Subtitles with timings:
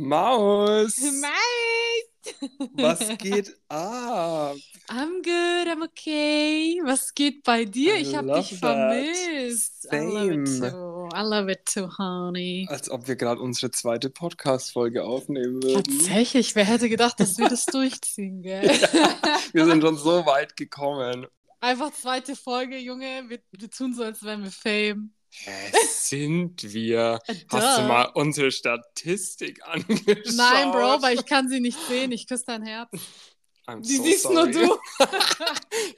[0.00, 0.96] Maus!
[1.20, 1.30] Mais!
[2.72, 4.56] Was geht ab?
[4.88, 6.80] I'm good, I'm okay.
[6.84, 7.96] Was geht bei dir?
[7.96, 9.88] I ich hab dich vermisst.
[9.92, 10.70] I love it Same.
[10.70, 11.08] too.
[11.14, 12.66] I love it too, honey.
[12.70, 15.84] Als ob wir gerade unsere zweite Podcast-Folge aufnehmen würden.
[15.84, 18.70] Tatsächlich, wer hätte gedacht, dass wir das durchziehen, gell?
[19.52, 21.26] Wir sind schon so weit gekommen.
[21.60, 23.24] Einfach zweite Folge, Junge.
[23.28, 25.12] Wir, wir tun so, als wären wir Fame.
[25.32, 27.18] Hä, sind wir?
[27.26, 30.18] Äh, Hast du mal unsere Statistik angeschaut?
[30.34, 32.12] Nein, Bro, weil ich kann sie nicht sehen.
[32.12, 32.90] Ich küsse dein Herz.
[33.66, 34.34] I'm Die so siehst sorry.
[34.34, 34.78] nur du.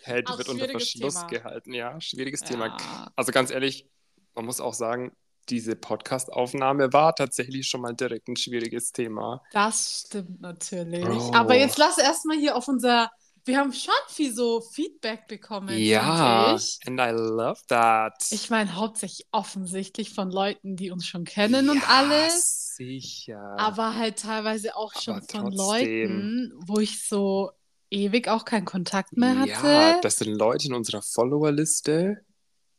[0.03, 1.27] Hä, die Auch wird unter Verschluss Thema.
[1.29, 1.73] gehalten.
[1.73, 2.67] Ja, schwieriges Thema.
[2.67, 3.11] Ja.
[3.17, 3.89] Also ganz ehrlich,
[4.35, 5.13] man muss auch sagen,
[5.49, 9.43] diese Podcast-Aufnahme war tatsächlich schon mal direkt ein schwieriges Thema.
[9.53, 11.05] Das stimmt natürlich.
[11.05, 11.33] Bro.
[11.35, 13.11] Aber jetzt lass erstmal hier auf unser.
[13.45, 15.77] Wir haben schon viel so Feedback bekommen.
[15.79, 16.79] Ja, ich.
[16.87, 18.15] and I love that.
[18.31, 22.75] Ich meine, hauptsächlich offensichtlich von Leuten, die uns schon kennen und Ja, alles.
[22.77, 23.57] Sicher.
[23.59, 25.57] Aber halt teilweise auch schon Aber von trotzdem.
[25.57, 27.51] Leuten, wo ich so
[27.91, 29.51] ewig auch keinen Kontakt mehr hatte.
[29.51, 32.25] Ja, das sind Leute in unserer Followerliste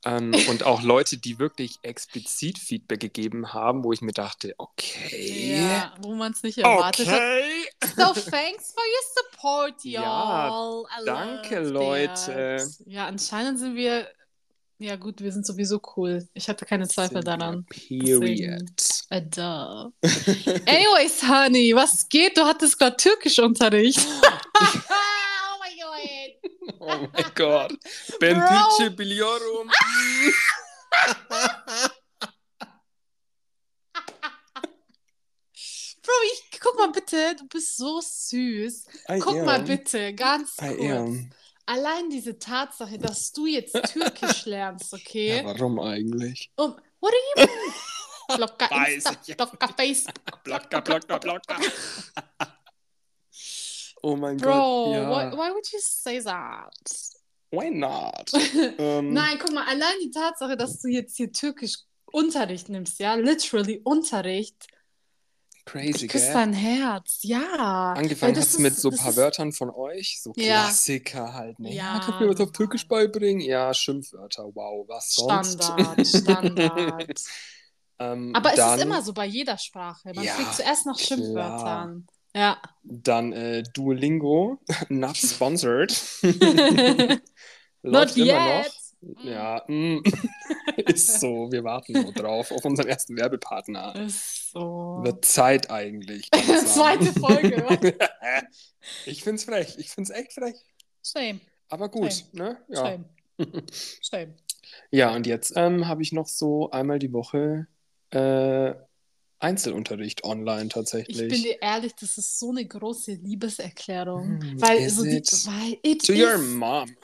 [0.06, 5.60] ähm, und auch Leute, die wirklich explizit Feedback gegeben haben, wo ich mir dachte, okay.
[5.60, 7.20] Ja, wo man es nicht erwartet hat.
[7.20, 7.52] Okay.
[7.96, 10.86] So, thanks for your support, y'all.
[10.98, 12.58] Ja, danke, Leute.
[12.58, 12.70] that.
[12.86, 14.08] Ja, anscheinend sind wir.
[14.80, 16.28] Ja, gut, wir sind sowieso cool.
[16.34, 17.66] Ich hatte keine Zweifel Sind daran.
[17.66, 18.70] Period.
[19.10, 19.92] Duh.
[20.66, 22.38] Anyways, Honey, was geht?
[22.38, 24.06] Du hattest gerade Türkischunterricht.
[26.84, 27.72] Oh mein Gott.
[27.72, 28.80] Oh mein Gott.
[29.00, 29.04] Ben
[36.04, 36.12] Bro.
[36.34, 38.86] Ich, guck mal bitte, du bist so süß.
[39.10, 39.46] I Guck am.
[39.46, 40.92] mal bitte, ganz I kurz.
[40.92, 41.32] am.
[41.66, 45.38] Allein diese Tatsache, dass du jetzt Türkisch lernst, okay?
[45.38, 46.52] Ja, warum eigentlich?
[46.58, 47.74] Um, what do you mean?
[48.38, 49.16] Blocker Insta.
[49.36, 50.44] Blocker Facebook.
[50.44, 51.58] Blocker, blocker, blocker.
[54.06, 54.94] Oh mein Bro, Gott.
[54.96, 55.10] Ja.
[55.10, 56.74] why, why would you say that?
[57.52, 58.32] Why not?
[58.78, 61.78] ähm, Nein, guck mal, allein die Tatsache, dass du jetzt hier Türkisch
[62.12, 64.68] Unterricht nimmst, ja, literally Unterricht,
[65.66, 66.34] Crazy, ich küsse gell?
[66.34, 67.94] dein Herz, ja.
[67.94, 70.64] Angefangen das du mit so ein paar ist- Wörtern von euch, so Ja.
[70.66, 71.58] Klassiker halt.
[71.60, 71.70] Ne?
[71.74, 72.52] Ja, Ja, kannst du mir was auf.
[72.52, 73.40] Türkisch beibringen?
[73.40, 75.64] Ja, Schimpfwörter, wow, was sonst?
[75.64, 77.22] Standard, Standard.
[78.00, 80.12] ähm, Aber dann, es ist immer so bei jeder Sprache.
[80.14, 81.08] Man Ja, fliegt zuerst nach klar.
[81.18, 82.08] Schimpfwörtern.
[82.36, 82.62] Ja.
[82.84, 85.94] Dann äh, Duolingo, not sponsored.
[87.86, 88.66] Not Läuft immer yet.
[89.02, 89.24] noch.
[89.26, 90.02] Ja, mm.
[90.88, 91.52] ist so.
[91.52, 93.94] Wir warten nur drauf, auf unseren ersten Werbepartner.
[94.06, 95.02] Ist so.
[95.04, 96.30] Wird Zeit eigentlich.
[96.32, 97.98] Zweite Folge.
[99.06, 99.76] ich find's frech.
[99.78, 100.56] Ich find's echt frech.
[101.06, 101.42] Shame.
[101.68, 102.30] Aber gut, Shame.
[102.32, 102.58] ne?
[102.70, 102.86] Ja.
[102.86, 103.06] Shame.
[104.02, 104.34] Shame.
[104.92, 107.68] Ja, und jetzt ähm, habe ich noch so einmal die Woche
[108.12, 108.74] äh,
[109.44, 111.20] Einzelunterricht online tatsächlich.
[111.22, 114.42] Ich bin dir ehrlich, das ist so eine große Liebeserklärung.
[114.42, 115.32] Hm, weil so die, it?
[115.46, 116.90] weil it To your is- mom.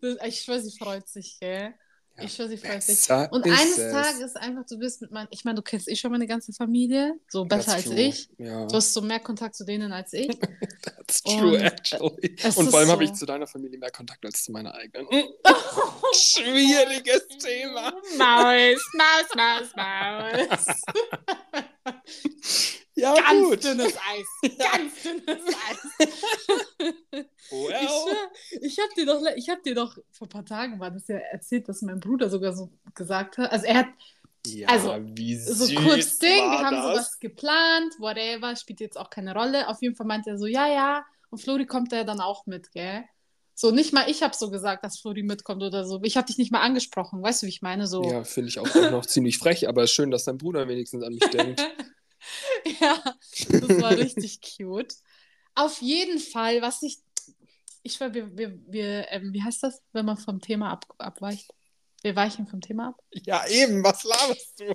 [0.00, 1.74] Das- ich schwöre, sie freut sich, gell?
[2.20, 3.10] Ich schwöre, sie freut sich.
[3.30, 3.92] Und eines es.
[3.92, 7.14] Tages einfach, du bist mit meinen, ich meine, du kennst eh schon meine ganze Familie,
[7.28, 8.00] so besser That's als true.
[8.00, 8.28] ich.
[8.38, 10.28] Ja, Du hast so mehr Kontakt zu denen als ich.
[10.82, 12.36] that's true, Und, äh, actually.
[12.56, 13.12] Und vor allem habe so.
[13.12, 15.06] ich zu deiner Familie mehr Kontakt als zu meiner eigenen.
[16.14, 17.92] Schwieriges Thema.
[18.16, 20.80] Maus, Maus, Maus, Maus.
[22.98, 23.64] Ja, Ganz gut.
[23.64, 24.26] dünnes Eis.
[24.58, 26.08] Ganz dünnes Eis.
[27.48, 27.88] Ich, Well.
[27.88, 28.30] schwör,
[28.62, 31.16] ich habe dir doch, ich habe dir doch vor ein paar Tagen war das ja
[31.16, 33.52] erzählt, dass mein Bruder sogar so gesagt hat.
[33.52, 33.86] Also er hat
[34.46, 34.88] Ja, Also,
[35.44, 36.84] so kurz Ding, wir haben das?
[36.86, 39.68] sowas geplant, whatever, spielt jetzt auch keine Rolle.
[39.68, 41.04] Auf jeden Fall meinte er so, ja, ja.
[41.30, 43.04] Und Flori kommt da ja dann auch mit, gell?
[43.58, 45.98] So, nicht mal ich habe so gesagt, dass Flori mitkommt oder so.
[46.02, 47.86] Ich habe dich nicht mal angesprochen, weißt du, wie ich meine?
[47.86, 51.02] So, Ja, finde ich auch, auch noch ziemlich frech, aber schön, dass dein Bruder wenigstens
[51.02, 51.60] an mich denkt.
[52.80, 53.00] Ja,
[53.48, 54.94] das war richtig cute.
[55.54, 56.98] Auf jeden Fall, was ich,
[57.84, 61.48] ich schwör, wir, wir, wir ähm, wie heißt das, wenn man vom Thema ab, abweicht?
[62.02, 63.02] Wir weichen vom Thema ab.
[63.12, 64.74] Ja, eben, was laberst du?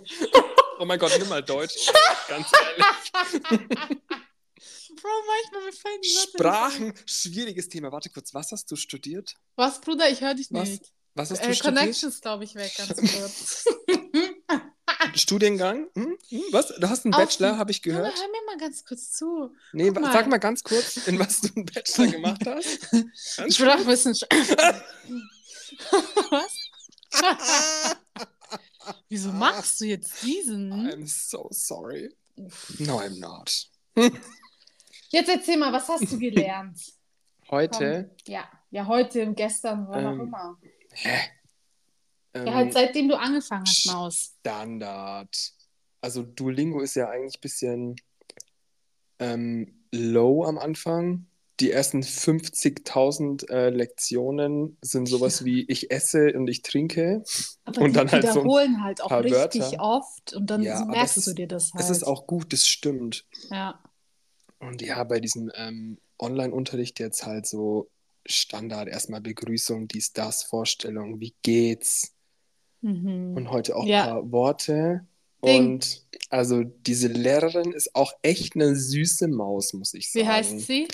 [0.80, 1.92] Oh mein Gott, nimm mal Deutsch,
[2.30, 3.62] ganz ehrlich.
[4.96, 5.10] Bro,
[5.50, 6.30] die Wörter nicht ein.
[6.40, 7.92] Sprachen, schwieriges Thema.
[7.92, 9.36] Warte kurz, was hast du studiert?
[9.56, 10.92] Was, Bruder, ich höre dich nicht.
[11.14, 11.76] Was hast du Äh, studiert?
[11.80, 13.66] Connections, glaube ich, weg, ganz kurz.
[15.16, 15.88] Studiengang?
[15.96, 16.18] Hm?
[16.30, 16.42] Hm?
[16.52, 16.68] Was?
[16.80, 18.16] Du hast einen Auf- Bachelor, habe ich Hör, gehört?
[18.16, 19.54] hör mir mal ganz kurz zu.
[19.74, 20.12] Nee, mal.
[20.14, 22.92] sag mal ganz kurz, in was du einen Bachelor gemacht hast.
[23.38, 24.32] Ganz Sprachwissenschaft.
[26.32, 26.54] Was?
[29.10, 30.72] Wieso machst du jetzt diesen?
[30.74, 32.14] I'm so sorry.
[32.80, 33.68] No, I'm not.
[35.12, 36.80] Jetzt erzähl mal, was hast du gelernt?
[37.50, 38.10] Heute.
[38.28, 40.58] Ja, ja, heute, gestern, wann auch Ähm, immer.
[40.94, 41.18] Hä?
[42.34, 44.34] Ja, Ähm, halt seitdem du angefangen hast, Maus.
[44.40, 45.54] Standard.
[46.02, 47.96] also Duolingo ist ja eigentlich ein bisschen
[49.19, 51.25] ähm, low am Anfang.
[51.60, 57.22] Die ersten 50.000 äh, Lektionen sind sowas wie ich esse und ich trinke.
[57.66, 59.80] Aber Und die dann halt so wiederholen halt auch richtig Wörter.
[59.80, 61.84] oft und dann Ja, so merkst es du dir das halt.
[61.84, 63.25] Es ist auch gut, das stimmt.
[63.52, 63.80] Ja.
[64.62, 67.90] Und ja, bei diesem ähm, Online-Unterricht jetzt halt so
[68.25, 72.13] Standard, erstmal Begrüßung, dies, das, Vorstellung, wie geht's?
[72.81, 73.34] Mhm.
[73.36, 74.04] Und heute auch Ja.
[74.04, 75.08] ein paar Worte.
[75.44, 75.74] Ding.
[75.74, 80.25] Und also diese Lehrerin ist auch echt eine süße Maus, muss ich sagen.
[80.25, 80.88] Wie heißt sie?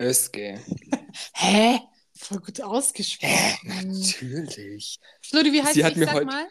[0.00, 0.58] Özge.
[1.34, 1.80] Hä?
[2.16, 3.58] Voll gut ausgesprochen.
[3.64, 4.98] Natürlich.
[5.22, 5.84] Flori, wie heißt Sie sie?
[5.84, 6.46] hat Ich mir sag heute- mal.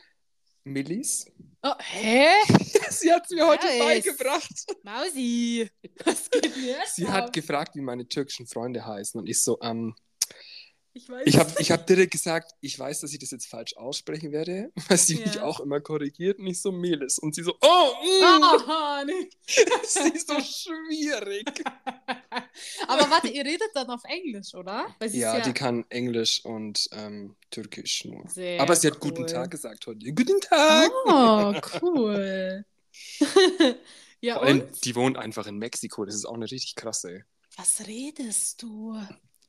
[0.69, 1.25] Millis?
[1.61, 2.29] Oh, hä?
[2.89, 3.79] Sie hat es mir heute Nice.
[3.79, 4.65] beigebracht.
[4.83, 5.69] Mausi.
[6.05, 9.19] Was geht mir Sie hat gefragt, wie meine türkischen Freunde heißen.
[9.19, 9.93] Und ich so, ähm,
[10.93, 13.77] Ich weiß ich habe ich hab direkt gesagt, ich weiß, dass ich das jetzt falsch
[13.77, 15.43] aussprechen werde, weil sie mich Ja.
[15.43, 17.19] auch immer korrigiert und ich so Melis.
[17.19, 18.23] Und sie so, oh, mm,
[18.69, 19.29] Ah, nee.
[19.83, 21.45] sie ist so schwierig.
[22.87, 24.87] Aber warte, ihr redet dann auf Englisch, oder?
[25.11, 28.27] Ja, ist die kann Englisch und ähm, Türkisch nur.
[28.27, 29.11] Sehr Aber sie hat cool.
[29.11, 30.11] guten Tag gesagt heute.
[30.11, 30.89] Guten Tag.
[31.05, 31.53] Oh,
[31.83, 32.65] cool.
[34.21, 34.85] ja, Vor allem, und?
[34.85, 36.03] die wohnt einfach in Mexiko.
[36.05, 37.23] Das ist auch eine richtig krasse.
[37.57, 38.99] Was redest du?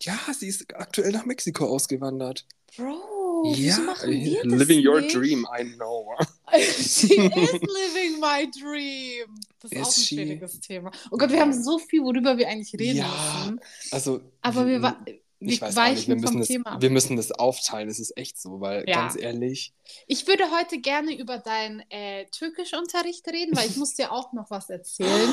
[0.02, 2.46] Ja, sie ist aktuell nach Mexiko ausgewandert.
[2.76, 5.14] Bro, ja, das living your nicht?
[5.14, 6.14] dream, I know.
[6.52, 9.34] She is living my dream.
[9.60, 10.14] Das ist Is auch ein she?
[10.16, 10.90] schwieriges Thema.
[11.10, 13.06] Oh Gott, wir haben so viel, worüber wir eigentlich reden Ja,
[13.44, 13.60] müssen.
[13.90, 14.96] Also, Aber wir, wa-
[15.40, 17.88] ich weiß auch nicht, wir weichen müssen, das, Thema wir müssen das aufteilen.
[17.88, 18.96] Es ist echt so, weil Ja.
[19.00, 19.72] ganz ehrlich,
[20.06, 24.50] Ich würde heute gerne über deinen äh, Türkischunterricht reden, weil ich muss dir auch noch
[24.50, 25.30] was erzählen.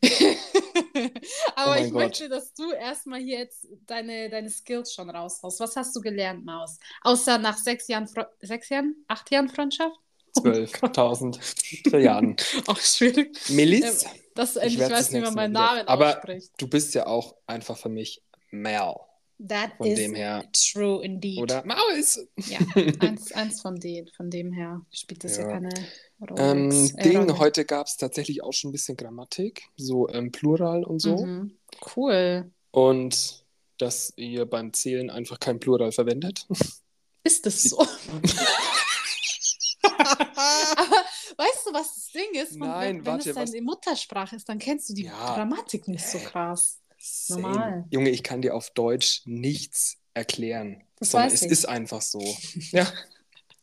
[1.56, 2.02] Aber Oh ich Gott.
[2.02, 5.60] möchte, dass du erstmal hier jetzt deine, deine Skills schon raushaust.
[5.60, 6.78] Was hast du gelernt, Maus?
[7.02, 9.96] Außer nach sechs Jahren, Fre sechs Jahren, acht Jahren Freundschaft?
[10.38, 12.36] 12.000 Trilliarden.
[12.66, 13.36] Auch schwierig.
[13.48, 16.50] Endlich werd's das weißt, wie man nächste meinen Mal wieder- Namen Aber- ausspricht.
[16.58, 18.94] du bist ja auch einfach für mich Mel.
[19.48, 20.44] That Von is dem her.
[20.52, 21.38] true indeed.
[21.38, 22.20] Oder Maus.
[22.36, 22.58] Ja,
[23.00, 24.08] eins, eins von denen.
[24.08, 25.48] Von dem her spielt das ja, Ja.
[25.52, 25.70] keine
[26.20, 26.42] Rolle.
[26.52, 30.84] Ähm, äh, Ding, heute gab es tatsächlich auch schon ein bisschen Grammatik, so ähm, Plural
[30.84, 31.16] und so.
[31.24, 31.56] Mhm.
[31.96, 32.50] Cool.
[32.70, 33.44] Und
[33.78, 36.46] dass ihr beim Zählen einfach kein Plural verwendet.
[37.24, 37.78] Ist das so?
[39.82, 41.04] Aber
[41.36, 42.56] weißt du, was das Ding ist?
[42.56, 45.34] Nein, wenn, warte, wenn es was- deine Muttersprache ist, dann kennst du die Ja.
[45.34, 46.79] Grammatik nicht so krass.
[47.00, 47.42] Same.
[47.42, 47.84] Normal.
[47.90, 50.82] Junge, ich kann dir auf Deutsch nichts erklären.
[50.96, 51.50] Das sondern es ich.
[51.50, 52.20] ist einfach so.
[52.72, 52.86] Ja,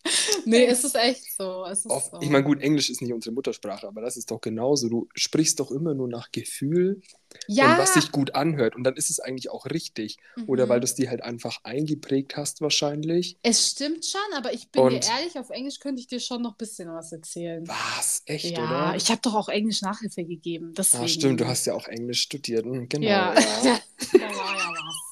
[0.46, 1.66] Nee, es ist echt so.
[1.66, 2.20] Es ist auf, so.
[2.22, 4.88] ich meine, gut, Englisch ist nicht unsere Muttersprache, aber das ist doch genauso.
[4.88, 7.02] Du sprichst doch immer nur nach Gefühl
[7.48, 8.76] ja, und was sich gut anhört.
[8.76, 10.18] Und dann ist es eigentlich auch richtig.
[10.48, 10.70] Oder mhm.
[10.70, 13.38] weil du es dir halt einfach eingeprägt hast, wahrscheinlich.
[13.44, 16.42] Es stimmt schon, aber ich bin Und- dir ehrlich, auf Englisch könnte ich dir schon
[16.42, 17.68] noch ein bisschen was erzählen.
[17.68, 18.24] Was?
[18.26, 18.96] Echt, ja, oder?
[18.96, 20.74] ich habe doch auch Englisch Nachhilfe gegeben.
[20.78, 21.04] Deswegen.
[21.04, 22.66] Ah, stimmt, du hast ja auch Englisch studiert.
[22.66, 23.08] Hm, Genau.
[23.08, 23.80] Ja, ja.
[24.14, 25.08] ja was.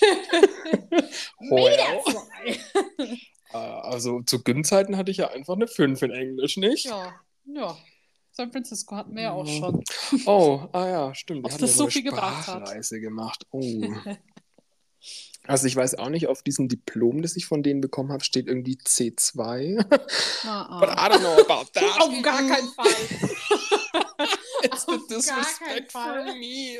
[1.40, 3.04] Well, Mega zwei.
[3.04, 3.16] äh,
[3.56, 6.84] also zu Gym-Zeiten hatte ich ja einfach eine 5 in Englisch, nicht?
[6.86, 7.14] Ja,
[7.46, 7.76] ja.
[8.30, 9.58] San Francisco hatten wir ja auch Ja.
[9.58, 9.84] schon.
[10.26, 11.44] Oh, ah ja, stimmt.
[11.44, 12.90] Ob das so viel gebracht hat.
[12.90, 13.46] Gemacht.
[13.50, 13.60] Oh.
[15.46, 18.48] Also ich weiß auch nicht, auf diesem Diplom, das ich von denen bekommen habe, steht
[18.48, 19.78] irgendwie C2.
[20.44, 21.06] Ah, But ah.
[21.06, 22.00] I don't know about that.
[22.02, 22.86] Auf gar keinen Fall.
[24.62, 26.24] It's the disrespect for Fall.
[26.38, 26.78] me.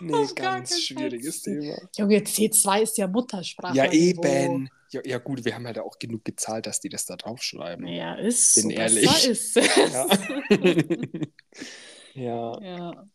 [0.00, 1.58] Nee, Auf ganz schwieriges Fall.
[1.60, 1.76] Thema.
[1.96, 3.76] Junge, C2 ist ja Muttersprache.
[3.76, 4.70] Ja, eben.
[4.90, 7.86] Ja, ja, gut, wir haben halt auch genug gezahlt, dass die das da draufschreiben.
[7.86, 8.70] Ja, ist Bin so.
[8.70, 9.26] ehrlich.
[9.26, 9.56] Ist.
[9.56, 10.08] Ja.
[12.14, 12.60] ja.
[12.62, 13.08] Ja.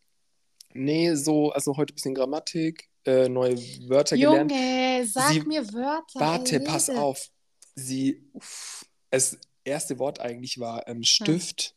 [0.72, 3.56] Nee, so, also heute ein bisschen Grammatik, äh, neue
[3.88, 4.50] Wörter gelernt.
[4.50, 6.18] Junge, sag Sie- mir Wörter.
[6.20, 6.64] Warte, rede.
[6.64, 7.28] pass auf.
[7.76, 11.74] Sie, uff, das erste Wort eigentlich war ähm, Stift.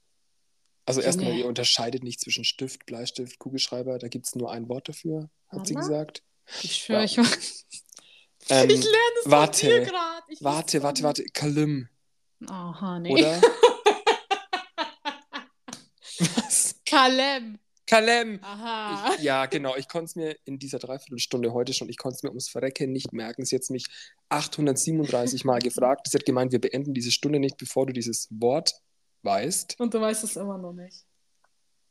[0.86, 1.40] Also erstmal, Junge.
[1.40, 3.98] ihr unterscheidet nicht zwischen Stift, Bleistift, Kugelschreiber.
[4.00, 5.88] Da gibt es nur ein Wort dafür, hat sie Mama?
[5.88, 6.24] gesagt.
[6.64, 7.06] Ich schwöre, Ja.
[7.06, 7.84] ich, ich
[8.50, 8.84] Ähm, lerne
[9.24, 10.24] es warte, gerade.
[10.30, 11.24] Ich warte, warte, warte.
[11.34, 11.90] Kalim.
[12.48, 13.14] Aha, nee.
[13.14, 13.42] oder?
[16.20, 16.76] Was?
[16.86, 17.60] Kalem.
[17.86, 18.40] Kalem.
[18.44, 19.14] Aha.
[19.16, 19.76] Ich, ja, genau.
[19.76, 22.92] Ich konnte es mir in dieser Dreiviertelstunde heute schon, ich konnte es mir ums Verrecken
[22.92, 23.46] nicht merken.
[23.46, 23.86] Sie hat mich
[24.30, 26.08] 837 Mal gefragt.
[26.10, 28.74] Sie hat gemeint, wir beenden diese Stunde nicht, bevor du dieses Wort
[29.24, 29.80] weißt.
[29.80, 31.06] Und du weißt es immer noch nicht.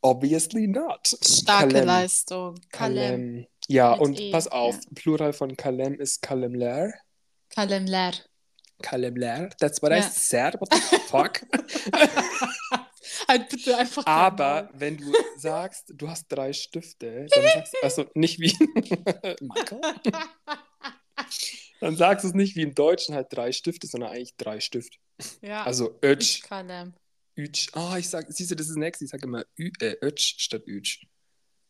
[0.06, 1.06] Obviously not.
[1.24, 1.86] Starke Kalem.
[1.86, 2.54] Leistung.
[2.70, 3.46] Kalem.
[3.68, 4.80] Ja, Mit und E, pass auf, ja.
[4.94, 6.92] Plural von Kalem ist Kalemler.
[7.50, 8.12] Kalemler.
[8.82, 9.48] Kalemler.
[9.58, 10.02] That's what I Ja.
[10.10, 10.54] said.
[10.60, 11.40] What the fuck?
[13.28, 14.06] Halt bitte einfach.
[14.06, 18.52] Aber wenn du sagst, du hast drei Stifte, dann sagst du, also nicht wie
[19.40, 19.80] Michael,
[21.80, 24.98] dann sagst du es nicht wie im Deutschen halt drei Stifte, sondern eigentlich drei Stift.
[25.40, 25.64] ja.
[25.64, 26.94] Also Ötsch, Kalem.
[27.36, 27.68] Ütsch.
[27.74, 29.02] Ah, ich sag, siehst du, das ist next.
[29.02, 31.04] Ich sage immer Ü, äh, Ötsch statt Ütsch.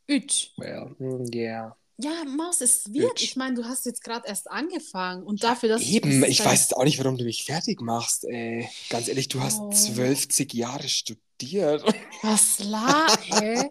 [0.09, 0.51] Ütsch.
[0.57, 1.77] Well, mm, yeah.
[1.99, 3.13] Ja, Maus, es wird.
[3.13, 3.23] Ütsch.
[3.25, 6.77] Ich meine, du hast jetzt gerade erst angefangen und dafür, dass Eben, ich weiß jetzt
[6.77, 8.69] auch nicht, warum du mich fertig machst, ey.
[8.91, 9.71] Ganz ehrlich, du hast Oh.
[9.71, 11.83] 12 Jahre studiert.
[12.23, 13.71] Was la, hä?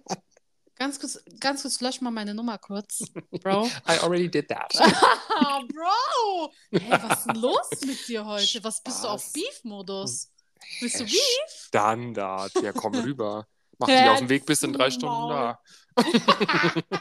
[0.78, 3.04] Ganz kurz, ganz kurz, lösch mal meine Nummer kurz,
[3.42, 3.66] Bro.
[3.88, 4.74] I already did that.
[4.74, 6.52] Bro!
[6.72, 8.62] Hey, was ist denn los mit dir heute?
[8.64, 9.32] Was bist du auf.
[9.32, 10.32] Beef-Modus?
[10.82, 11.20] Bist du Beef?
[11.48, 12.52] Standard.
[12.62, 13.48] Ja, komm rüber.
[13.78, 15.60] Mach dich auf den Weg, bist in drei Stunden da.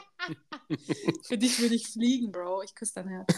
[1.22, 2.62] Für dich würde ich fliegen, Bro.
[2.62, 3.28] Ich küsse dein Herz.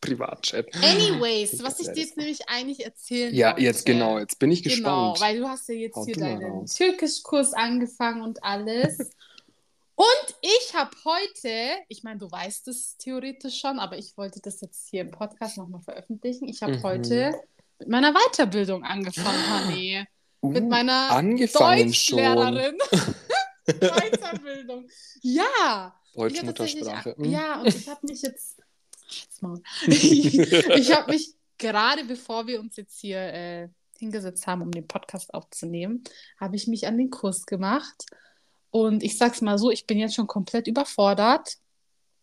[0.00, 0.66] Privatchat.
[0.76, 3.62] Anyways, was ich dir jetzt nämlich eigentlich erzählen Ja, wollte.
[3.62, 5.20] jetzt genau, jetzt bin ich Genau, gespannt.
[5.20, 6.66] weil du hast ja jetzt Hau hier deinen.
[6.66, 8.98] Türkischkurs angefangen und alles.
[9.94, 14.60] Und ich habe heute, ich meine, du weißt es theoretisch schon, aber ich wollte das
[14.60, 16.46] jetzt hier im Podcast nochmal veröffentlichen.
[16.48, 16.82] Ich habe Mhm.
[16.82, 17.40] heute
[17.78, 20.04] mit meiner Weiterbildung angefangen, Honey.
[20.42, 21.86] Uh, Mit meiner angefangen.
[21.86, 22.76] Deutschlehrerin.
[23.66, 24.88] Weiterbildung.
[25.22, 25.94] Ja.
[26.14, 27.16] Deutsch Ich hab tatsächlich- Muttersprache.
[27.16, 27.24] hm?
[27.30, 28.60] Ja, und ich habe mich jetzt.
[29.86, 33.68] Ich ich habe mich gerade bevor wir uns jetzt hier äh,
[33.98, 36.02] hingesetzt haben, um den Podcast aufzunehmen,
[36.40, 38.04] habe ich mich an den Kurs gemacht.
[38.70, 41.56] Und ich sag's mal so, ich bin jetzt schon komplett überfordert.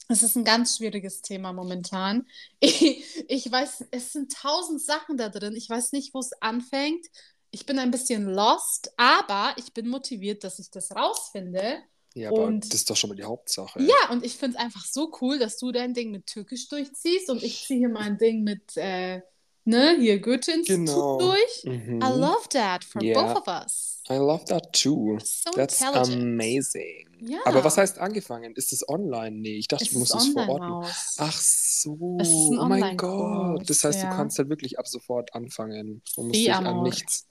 [0.10, 2.28] Es ist ein ganz schwieriges Thema momentan.
[2.60, 5.56] Ich, ich weiß, es sind tausend Sachen da drin.
[5.56, 7.06] Ich weiß nicht, wo es anfängt.
[7.52, 11.84] Ich bin ein bisschen lost, aber ich bin motiviert, dass ich das rausfinde.
[12.16, 13.82] Ja, aber Und- das ist doch schon mal die Hauptsache.
[13.82, 17.30] Ja, und ich finde es einfach so cool, dass du dein Ding mit Türkisch durchziehst
[17.30, 19.22] und ich ziehe hier mein Ding mit, äh,
[19.66, 21.20] ne, hier Goethe-Institut Genau.
[21.20, 21.64] durch.
[21.66, 22.02] Mhm.
[22.02, 23.22] I love that for Yeah.
[23.34, 24.02] both of us.
[24.10, 25.18] I love that too.
[25.24, 27.08] So That's amazing.
[27.22, 27.40] Ja.
[27.46, 28.54] Aber was heißt angefangen?
[28.56, 29.32] Ist es online?
[29.40, 30.94] Nee, ich dachte, Es du musst es vor Ort machen.
[31.20, 33.70] Ach so, oh mein Gott.
[33.70, 34.10] Das heißt, ja.
[34.10, 37.28] du kannst halt wirklich ab sofort anfangen und musst Sí, dich an nichts.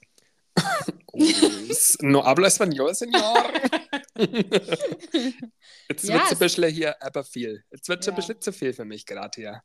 [2.01, 3.43] no habla español, señor.
[5.89, 7.63] Jetzt Ja, wird es ein bisschen hier aber viel.
[7.71, 8.13] Jetzt wird es Ja.
[8.13, 9.61] ein bisschen zu viel für mich gerade hier.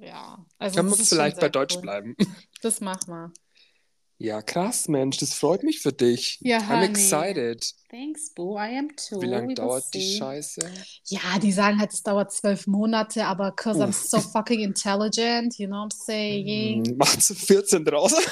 [0.00, 1.82] Ja, also ist schon vielleicht bei Deutsch cool.
[1.82, 2.16] bleiben?
[2.62, 3.32] Das mach mal.
[4.18, 6.38] Ja, krass, Mensch, das freut mich für dich.
[6.42, 6.84] Ja, I'm honey.
[6.84, 7.72] excited.
[7.90, 9.22] Thanks, Boo, I am too.
[9.22, 10.18] Wie lange dauert die see.
[10.18, 10.60] Scheiße?
[11.06, 15.66] Ja, die sagen halt, es dauert zwölf Monate, aber because I'm so fucking intelligent, you
[15.66, 16.84] know what I'm saying?
[16.84, 18.12] Hm, Macht sie 14 draus?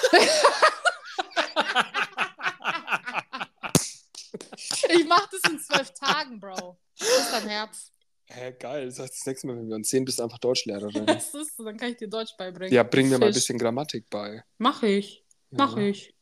[4.89, 6.79] Ich mach das in zwölf Tagen, Bro.
[6.99, 7.93] Das ist dein Herz.
[8.30, 8.87] Hä, geil.
[8.87, 11.06] Das heißt, das nächste Mal, wenn wir uns sehen, bist du einfach Deutschlehrerin.
[11.06, 12.73] Das ist so, dann kann ich dir Deutsch beibringen.
[12.75, 13.42] ja, bring mir mal ein Fisch.
[13.42, 14.44] bisschen Grammatik bei.
[14.58, 15.58] Mach ich, Ja.
[15.58, 16.14] mach ich.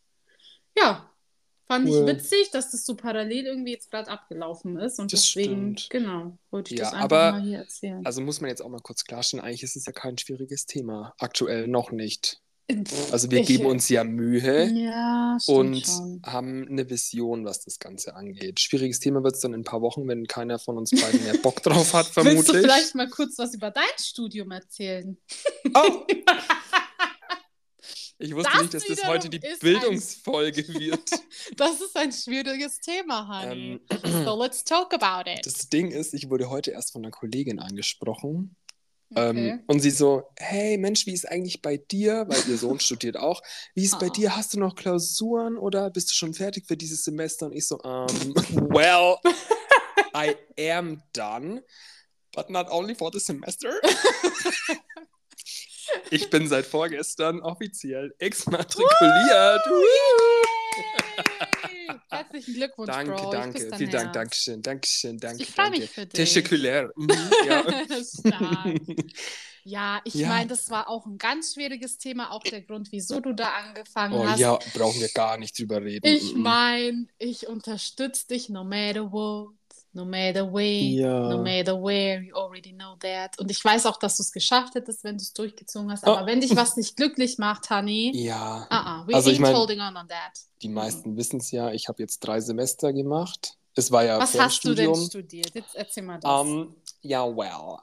[0.78, 1.10] Ja,
[1.66, 2.08] fand Cool.
[2.08, 5.90] ich witzig, dass das so parallel irgendwie jetzt gerade abgelaufen ist und Das deswegen, stimmt.
[5.90, 8.04] genau, wollte ich Ja, das einfach aber- mal hier erzählen.
[8.06, 11.12] Also muss man jetzt auch mal kurz klarstellen, eigentlich ist es ja kein schwieriges Thema.
[11.18, 12.40] Aktuell noch nicht.
[13.12, 16.20] Also wir ich- geben uns ja Mühe Ja, und schon.
[16.26, 18.58] haben eine Vision, was das Ganze angeht.
[18.58, 21.38] Schwieriges Thema wird es dann in ein paar Wochen, wenn keiner von uns beiden mehr
[21.38, 22.56] Bock drauf hat, Willst du vermutlich.
[22.62, 25.16] vielleicht mal kurz was über dein Studium erzählen?
[25.75, 26.06] Oh!
[28.18, 31.02] Ich wusste Das nicht, dass das heute die ist ein- Bildungsfolge wird.
[31.56, 33.78] Das ist ein schwieriges Thema, Honey.
[33.90, 35.44] Ähm, So let's talk about it.
[35.44, 38.56] Das Ding ist, ich wurde heute erst von einer Kollegin angesprochen.
[39.14, 39.50] Okay.
[39.50, 42.25] Ähm, und sie so, hey Mensch, wie ist eigentlich bei dir?
[42.28, 43.40] Weil ihr Sohn studiert auch.
[43.75, 44.10] Wie ist bei Ah.
[44.10, 44.36] dir?
[44.36, 47.46] Hast du noch Klausuren oder bist du schon fertig für dieses Semester?
[47.46, 48.06] Und ich so, um,
[48.75, 49.16] well,
[50.14, 50.34] I
[50.72, 51.62] am done,
[52.34, 53.70] but not only for the semester.
[56.10, 59.60] ich bin seit vorgestern offiziell exmatrikuliert.
[62.11, 63.31] Herzlichen Glückwunsch, danke, Bro.
[63.31, 64.12] Danke, dein vielen Dank.
[64.12, 65.43] Dankeschön, Dankeschön, danke.
[65.43, 65.95] Ich freu mich danke.
[65.95, 66.12] für dich.
[66.12, 66.90] Testikulär.
[66.97, 67.09] Mhm,
[67.47, 67.64] ja.
[69.69, 70.28] Ja, ich Ja.
[70.28, 74.14] meine, das war auch ein ganz schwieriges Thema, auch der Grund, wieso du da angefangen
[74.14, 74.38] Oh hast.
[74.38, 76.07] ja, brauchen wir gar nicht drüber reden.
[76.07, 76.43] Ich Mhm.
[76.43, 79.55] meine, ich unterstütze dich no matter what,
[79.97, 81.29] no matter way, Ja.
[81.31, 83.38] no matter where, you already know that.
[83.38, 86.07] Und ich weiß auch, dass du es geschafft hättest, wenn du es durchgezogen hast.
[86.07, 86.11] Oh.
[86.12, 89.55] Aber wenn dich was nicht glücklich macht, Honey, Ja, uh -uh, we Also ich mein-
[89.57, 90.33] holding on on that.
[90.62, 93.55] die meisten wissen es ja, ich habe jetzt drei Semester gemacht.
[93.75, 95.55] Es war ja Was hast du denn studiert?
[95.55, 96.47] Jetzt erzähl mal das.
[96.47, 97.79] Ähm, ja, well.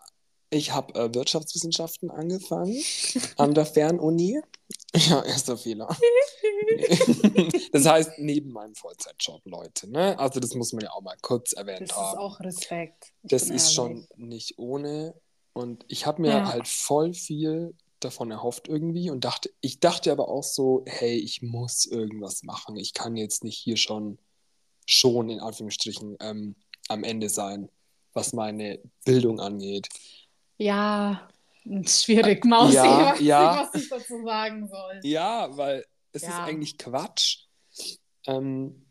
[0.54, 2.82] Ich habe äh, Wirtschaftswissenschaften angefangen
[3.38, 4.40] an der Fernuni.
[4.96, 5.88] Ja, erster Fehler.
[7.72, 9.90] das heißt, neben meinem Vollzeitjob, Leute.
[9.90, 10.18] Ne?
[10.20, 12.18] Also das muss man ja auch mal kurz erwähnt das ist haben.
[12.20, 13.12] auch Respekt.
[13.24, 13.72] Ich Das ist ehrlich.
[13.74, 15.16] schon nicht ohne.
[15.54, 16.48] Und ich habe mir Ja.
[16.52, 21.42] halt voll viel davon erhofft irgendwie und dachte, ich dachte aber auch so, hey, ich
[21.42, 22.76] muss irgendwas machen.
[22.76, 24.20] Ich kann jetzt nicht hier schon,
[24.86, 26.56] schon in Anführungsstrichen ähm,
[26.90, 27.70] am Ende sein,
[28.14, 29.88] was meine Bildung angeht.
[30.58, 31.28] Ja,
[31.86, 32.76] schwierig, Mausi.
[32.76, 33.52] Ja, ich weiß ja.
[33.56, 35.00] nicht, was ich dazu sagen soll.
[35.04, 36.30] Ja, weil es Ja.
[36.30, 37.46] ist eigentlich Quatsch.
[38.28, 38.86] Ähm,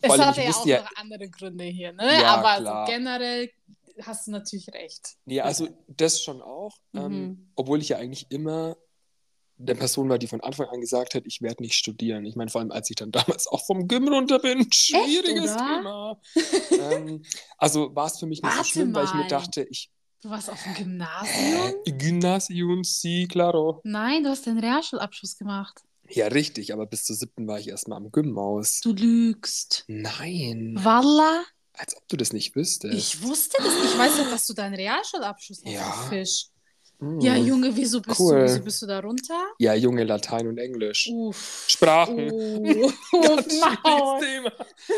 [0.00, 2.20] Es ich ja auch ja- noch andere Gründe hier, ne?
[2.20, 2.86] Ja, Aber klar.
[2.86, 3.50] so generell
[4.02, 5.16] hast du natürlich recht.
[5.24, 6.76] ja, also das schon auch.
[6.94, 7.50] Ähm, Mhm.
[7.56, 8.76] obwohl ich ja eigentlich immer
[9.58, 12.26] der Person war, die von Anfang an gesagt hat, ich werde nicht studieren.
[12.26, 14.70] Ich meine, vor allem, als ich dann damals auch vom Gym runter bin.
[14.70, 15.56] Schwieriges oder?
[15.56, 16.20] Thema.
[16.92, 17.22] ähm,
[17.56, 19.28] also war es für mich nicht so Warte schlimm, weil ich mir mal.
[19.28, 19.90] dachte, ich.
[20.26, 21.74] Du warst auf dem Gymnasium?
[21.84, 23.80] Gymnasium, sí, claro.
[23.84, 25.82] Nein, du hast den Realschulabschluss gemacht.
[26.08, 28.80] Ja, richtig, aber bis zur siebten war ich erstmal am Gym aus.
[28.80, 29.84] Du lügst.
[29.86, 31.44] Nein, Walla?
[31.74, 32.92] als ob du das nicht wüsstest.
[32.92, 33.72] Ich wusste das.
[33.84, 35.92] Ich weiß ja, dass du deinen Realschulabschluss hast, Ja.
[36.08, 36.46] Fisch.
[36.98, 37.20] Hm.
[37.20, 38.34] Ja, Junge, wieso bist, Cool.
[38.40, 39.40] du, wieso bist du da runter?
[39.60, 41.08] Ja, Junge, Latein und Englisch.
[41.12, 41.66] Uff.
[41.68, 42.32] Sprachen.
[42.32, 42.62] Oh,
[43.12, 44.18] Ganz Maul.
[44.20, 44.52] schwieriges Thema.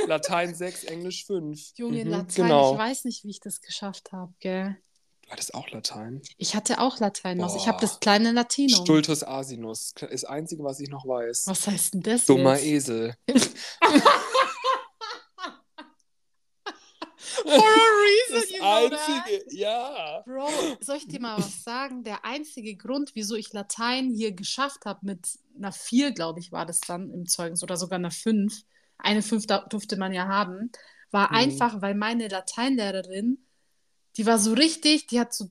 [0.06, 1.72] Latein 6, Englisch 5.
[1.76, 2.72] Junge, Mhm, Latein, Genau.
[2.72, 4.78] ich weiß nicht, wie ich das geschafft habe, gell?
[5.28, 6.22] Du hattest auch Latein.
[6.38, 7.54] Ich hatte auch Latein noch.
[7.54, 8.80] Ich habe das kleine Latinum.
[8.82, 9.92] Stultus Asinus.
[10.00, 11.46] Ist das Einzige, was ich noch weiß.
[11.46, 12.88] Was heißt denn das Dummer jetzt?
[12.88, 13.14] Esel.
[17.42, 19.00] For a reason, Das you know that.
[19.26, 20.22] Einzige, ja.
[20.24, 20.48] Bro,
[20.80, 22.02] soll ich dir mal was sagen?
[22.04, 26.64] Der einzige Grund, wieso ich Latein hier geschafft habe, mit einer 4, glaube ich, war
[26.66, 28.62] das dann im Zeugnis oder sogar einer 5,
[28.98, 30.70] eine 5 da- durfte man ja haben,
[31.10, 31.36] war Mhm.
[31.36, 33.46] einfach, weil meine Lateinlehrerin,
[34.18, 35.48] die war so richtig, die hat so,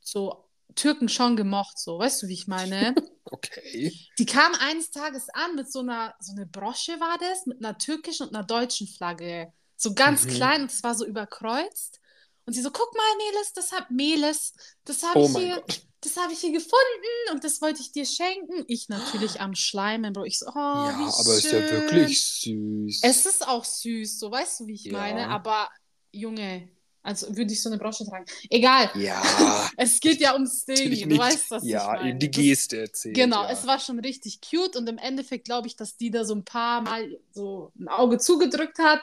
[0.00, 2.94] so Türken schon gemocht, so, weißt du, wie ich meine?
[3.30, 3.92] Okay.
[4.18, 7.78] Die kam eines Tages an mit so einer, so eine Brosche war das, mit einer
[7.78, 9.52] türkischen und einer deutschen Flagge.
[9.76, 10.30] So ganz Mhm.
[10.30, 12.00] klein und es war so überkreuzt.
[12.46, 15.80] Und sie so, guck mal, Meles, das hab Meles, das habe Oh ich hier, Gott.
[16.00, 18.64] das habe ich hier gefunden und das wollte ich dir schenken.
[18.66, 20.24] Ich natürlich am Schleimen, Bro.
[20.24, 21.70] Ich so, oh, ja, wie aber ist ja schön.
[21.70, 23.00] wirklich süß.
[23.02, 24.92] Es ist auch süß, so weißt du, wie ich Ja.
[24.92, 25.28] meine.
[25.28, 25.68] Aber
[26.10, 26.68] Junge,
[27.08, 28.24] also würde ich so eine Brosche tragen.
[28.50, 28.90] Egal.
[28.94, 29.20] ja,
[29.76, 31.08] Es geht ja ums Ding.
[31.08, 32.10] Du weißt, was ja, ich meine.
[32.10, 33.14] eben die Geste erzählt.
[33.16, 33.50] Genau, ja.
[33.50, 36.44] es war schon richtig cute und im Endeffekt glaube ich, dass die da so ein
[36.44, 39.02] paar Mal so ein Auge zugedrückt hat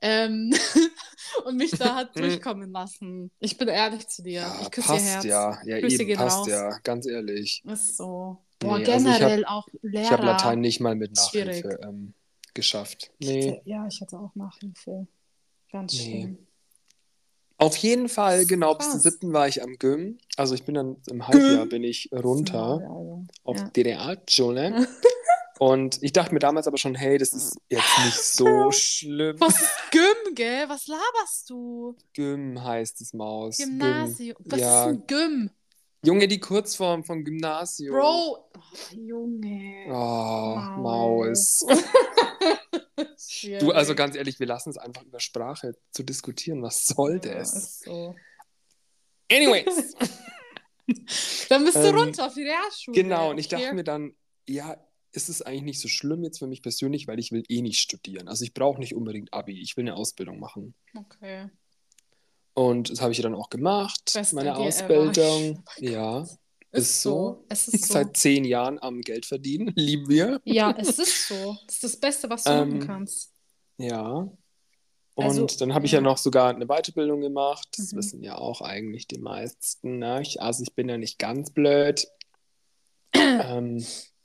[0.00, 0.52] ähm,
[1.44, 3.30] und mich da hat durchkommen lassen.
[3.40, 4.40] Ich bin ehrlich zu dir.
[4.42, 5.24] ja, ich küsse passt ihr Herz.
[5.24, 5.58] ja.
[5.64, 6.48] Ja, Grüße eben, passt raus.
[6.48, 6.78] ja.
[6.84, 7.62] Ganz ehrlich.
[7.64, 8.38] Ist so.
[8.60, 10.02] Boah, Nee, also ich hab- generell auch Lehrer.
[10.04, 11.14] Ich habe Latein nicht mal mit.
[11.16, 12.14] Nachhilfe ähm,
[12.54, 13.10] geschafft.
[13.18, 13.50] Ich Nee.
[13.52, 15.06] hatte, ja, ich hatte auch Nachhilfe.
[15.70, 16.36] Ganz Nee.
[17.58, 19.02] Auf jeden Fall, genau, bis zum Krass.
[19.02, 20.18] siebten war ich am Gym.
[20.36, 23.26] Also ich bin dann im Halbjahr bin ich runter also.
[23.44, 23.68] auf Ja.
[23.74, 24.86] die Realschule.
[25.58, 29.40] Und ich dachte mir damals aber schon, hey, das ist jetzt nicht so schlimm.
[29.40, 30.68] Was ist Gym, gell?
[30.68, 31.96] Was laberst du?
[32.12, 33.56] Gym heißt es, Maus.
[33.56, 33.70] Gym.
[33.80, 34.36] Gymnasium.
[34.44, 34.82] Was Ja.
[34.84, 35.50] ist ein Gym?
[36.04, 37.92] Junge, die Kurzform vom Gymnasium.
[37.96, 38.04] Bro.
[38.38, 38.38] Oh,
[38.94, 39.86] Junge.
[39.88, 41.64] Oh, Maus.
[41.66, 41.66] Maus.
[43.60, 46.62] Du, also ganz ehrlich, wir lassen es einfach über Sprache zu diskutieren.
[46.62, 47.54] Was soll Ja, das?
[47.54, 48.14] ist so.
[49.30, 49.94] Anyways.
[51.48, 52.94] Dann bist du Ähm, runter auf die Realschule.
[52.94, 53.62] Genau, und ich Okay.
[53.62, 54.16] dachte mir dann,
[54.48, 54.76] ja,
[55.12, 57.78] ist es eigentlich nicht so schlimm jetzt für mich persönlich, weil ich will eh nicht
[57.80, 58.28] studieren.
[58.28, 60.74] Also ich brauche nicht unbedingt Abi, ich will eine Ausbildung machen.
[60.96, 61.50] Okay.
[62.54, 64.56] Und das habe ich dann auch gemacht, Beste meine.
[64.56, 65.62] Ausbildung.
[65.66, 66.26] Oh ja,
[66.70, 67.44] Ist, so.
[67.48, 67.94] Es ist so.
[67.94, 70.40] Seit zehn Jahren am Geld verdienen, lieben wir.
[70.44, 71.56] Ja, es ist so.
[71.66, 73.32] Das ist das Beste, was du Ähm, machen kannst.
[73.78, 74.28] Ja.
[75.14, 75.98] Und Also, dann habe ich ja.
[75.98, 77.68] ja noch sogar eine Weiterbildung gemacht.
[77.76, 77.96] Das Mhm.
[77.98, 79.98] wissen ja auch eigentlich die meisten.
[79.98, 80.20] Ne?
[80.22, 82.06] Ich, also ich bin ja nicht ganz blöd.
[83.14, 83.84] ähm,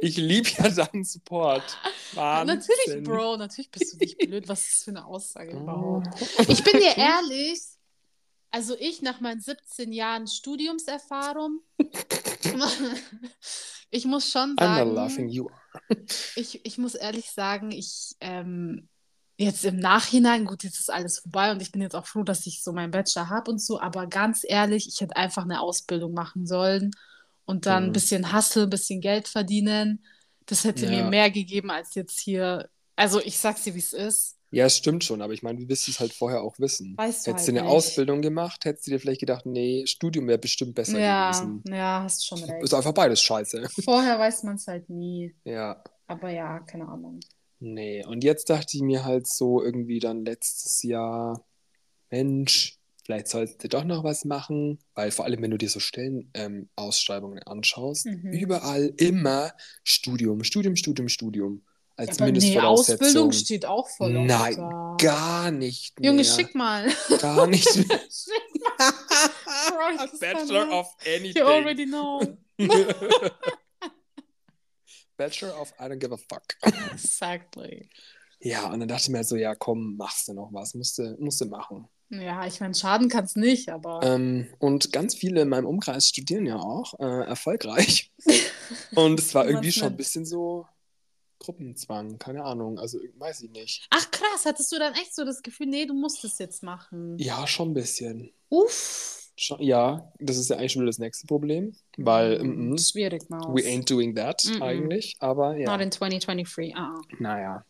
[0.00, 1.62] ich liebe ja deinen Support.
[2.14, 2.58] Wahnsinn.
[2.58, 4.48] Natürlich, Bro, natürlich bist du nicht blöd.
[4.48, 5.60] Was ist das für eine Aussage Oh.
[5.60, 6.08] überhaupt?
[6.48, 7.60] Ich bin dir ehrlich,
[8.52, 11.60] also ich nach meinen 17 Jahren Studiumserfahrung,
[13.90, 15.18] ich muss schon sagen,
[16.34, 18.88] ich, ich muss ehrlich sagen, ich ähm,
[19.36, 22.46] jetzt im Nachhinein, gut, jetzt ist alles vorbei und ich bin jetzt auch froh, dass
[22.46, 26.14] ich so meinen Bachelor habe und so, aber ganz ehrlich, ich hätte einfach eine Ausbildung
[26.14, 26.92] machen sollen
[27.44, 27.92] und dann ein Mhm.
[27.92, 30.04] bisschen Hustle, ein bisschen Geld verdienen.
[30.46, 31.10] Das hätte mir Ja.
[31.10, 32.68] mehr gegeben als jetzt hier.
[32.96, 34.38] Also ich sag's dir, wie es ist.
[34.52, 36.94] Ja, es stimmt schon, aber ich meine, du es halt vorher auch wissen?
[36.98, 37.76] Weißt du Hättest halt du eine nicht.
[37.76, 41.62] Ausbildung gemacht, hättest du dir vielleicht gedacht, nee, Studium wäre bestimmt besser Ja, gewesen.
[41.66, 42.74] ja, hast schon Ist recht.
[42.74, 43.66] einfach beides scheiße.
[43.84, 45.34] Vorher weiß man es halt nie.
[45.44, 45.82] Ja.
[46.06, 47.20] Aber ja, keine Ahnung.
[47.60, 51.46] Nee, und jetzt dachte ich mir halt so irgendwie dann letztes Jahr,
[52.10, 55.80] Mensch, vielleicht solltest du doch noch was machen, weil vor allem, wenn du dir so
[55.80, 58.32] Stellenausschreibungen ähm, anschaust, Mhm.
[58.32, 59.52] überall immer
[59.84, 61.62] Studium, Studium, Studium, Studium.
[61.96, 63.06] Als Aber nee, Mindestvoraussetzung.
[63.06, 64.96] Ausbildung steht auch voll auf Nein, da.
[64.98, 66.10] Gar nicht mehr.
[66.10, 66.90] Junge, schick mal.
[67.20, 68.00] Gar nicht mehr.
[68.10, 70.08] schick mal.
[70.18, 71.42] Bachelor of anything.
[71.42, 72.22] You already know.
[75.16, 76.56] Bachelor of I don't give a fuck.
[76.92, 77.88] Exactly.
[78.40, 80.98] Ja, und dann dachte ich mir halt so, ja komm, machst du noch was, musst
[80.98, 81.86] du, musst du machen.
[82.08, 84.02] Ja, ich meine, schaden kann es nicht, aber.
[84.02, 88.12] Ähm, und ganz viele in meinem Umkreis studieren ja auch äh, erfolgreich.
[88.94, 90.66] Und es war irgendwie schon ein bisschen so
[91.42, 92.78] Gruppenzwang, keine Ahnung.
[92.78, 93.86] Also weiß ich nicht.
[93.90, 97.18] Ach krass, hattest du dann echt so das Gefühl, nee, du musst es jetzt machen?
[97.18, 98.32] Ja, schon ein bisschen.
[98.48, 99.30] Uff.
[99.34, 103.28] Schon, ja, das ist ja eigentlich schon wieder das nächste Problem, weil mm, mm, Schwierig,
[103.28, 103.46] Maus.
[103.46, 104.62] we ain't doing that Mm, mm.
[104.62, 105.16] eigentlich.
[105.18, 106.76] Aber ja, Not in 2023.
[106.76, 107.00] Ah.
[107.18, 107.64] naja.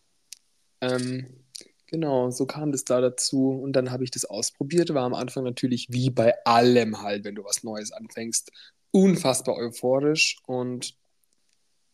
[0.82, 1.44] Ähm,
[1.87, 4.92] genau, so kam das da dazu und dann habe ich das ausprobiert.
[4.92, 8.50] War am Anfang natürlich wie bei allem halt, wenn du was Neues anfängst,
[8.90, 10.94] unfassbar euphorisch und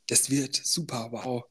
[0.09, 1.45] das wird super, wow.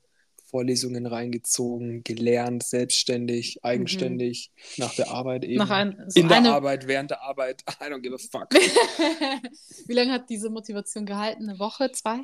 [0.50, 5.62] Vorlesungen reingezogen, gelernt, selbstständig, eigenständig, nach der Arbeit eben.
[5.62, 8.54] Ein, so In der eine, Arbeit, während der Arbeit, I don't give a fuck.
[9.88, 11.50] Wie lange hat diese Motivation gehalten?
[11.50, 11.92] Eine Woche?
[11.92, 12.22] Zwei?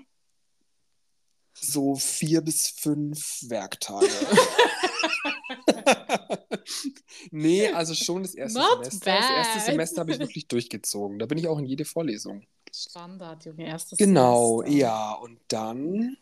[1.54, 4.08] So vier bis fünf Werktage.
[7.32, 9.12] nee, also schon das erste Not Semester.
[9.12, 9.66] Das erste bad.
[9.66, 11.20] Semester habe ich wirklich durchgezogen.
[11.20, 12.44] Da bin ich auch in jede Vorlesung.
[12.74, 14.78] Standard, Junge, erstes Genau, Semester.
[14.80, 15.12] ja.
[15.14, 16.18] Und dann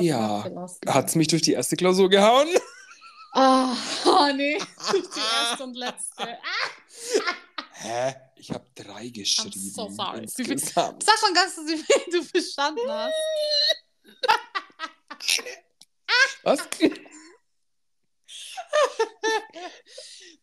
[0.00, 2.48] Was Ja, hat es mich durch die erste Klausur gehauen.
[3.32, 4.58] Ah, oh, nee,
[4.90, 6.38] durch die erste und letzte.
[7.74, 8.14] Hä?
[8.36, 9.52] Ich habe drei geschrieben.
[9.60, 10.26] so sorry.
[10.28, 13.12] Viel- sag mal ganz, wie viel du bestanden hast.
[16.42, 16.58] Was?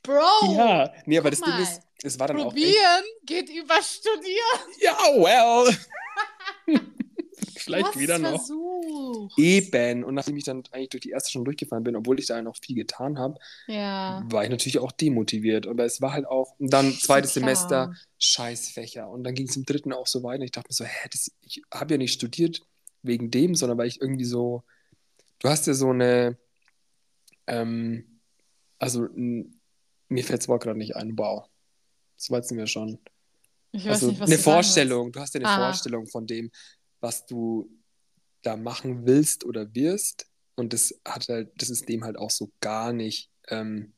[0.03, 1.61] Bro, Ja, nee, aber das Ding mal.
[1.61, 4.61] ist, es war dann auch echt, probieren geht über studieren.
[4.79, 5.75] Ja, well.
[7.67, 8.29] Vielleicht hast wieder es noch.
[8.37, 9.37] versucht.
[9.37, 10.03] Eben.
[10.03, 12.57] Und nachdem ich dann eigentlich durch die erste schon durchgefallen bin, obwohl ich da noch
[12.57, 14.23] viel getan habe, Ja.
[14.25, 15.67] war ich natürlich auch demotiviert.
[15.67, 17.41] Aber es war halt auch, und dann zweites Klar.
[17.43, 19.09] Semester, Scheißfächer.
[19.09, 20.43] Und dann ging es im dritten auch so weiter.
[20.43, 22.61] Ich dachte mir so, hä, das, ich habe ja nicht studiert
[23.03, 24.63] wegen dem, sondern weil ich irgendwie so,
[25.39, 26.37] du hast ja so eine,
[27.47, 28.19] ähm,
[28.79, 31.45] also mir fällt das Wort gerade nicht ein, wow.
[32.17, 32.99] Das weißt du mir schon.
[33.71, 35.65] Ich weiß Also nicht, was eine Vorstellung, du hast ja eine Aha.
[35.69, 36.51] Vorstellung von dem,
[36.99, 37.69] was du
[38.43, 40.27] da machen willst oder wirst.
[40.55, 43.93] Und das hat halt, das ist dem halt auch so gar nicht ähm,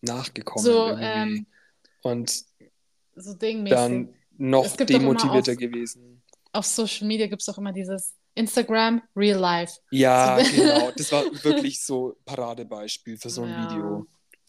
[0.00, 0.64] nachgekommen.
[0.64, 1.04] So, irgendwie.
[1.04, 1.46] ähm,
[2.02, 2.44] und.
[3.18, 6.22] So dann noch demotivierter auf- gewesen.
[6.52, 9.80] Auf Social Media gibt es auch immer dieses Instagram Real Life.
[9.90, 10.90] Ja, So- genau.
[10.96, 13.70] Das war wirklich so Paradebeispiel für so ein Ja.
[13.70, 14.06] Video.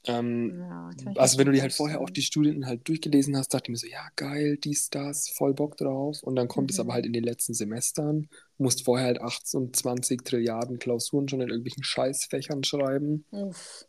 [0.08, 3.66] Ähm, Ja, also wenn du dir halt vorher auch die Studien halt durchgelesen hast, dachte
[3.66, 6.24] ich mir so, ja geil, dies, das, voll Bock drauf.
[6.24, 6.82] Und dann kommt es Mhm.
[6.82, 11.50] aber halt in den letzten Semestern, musst vorher halt 18, 20 Trilliarden Klausuren schon in
[11.50, 13.26] irgendwelchen Scheißfächern schreiben.
[13.32, 13.86] Uff.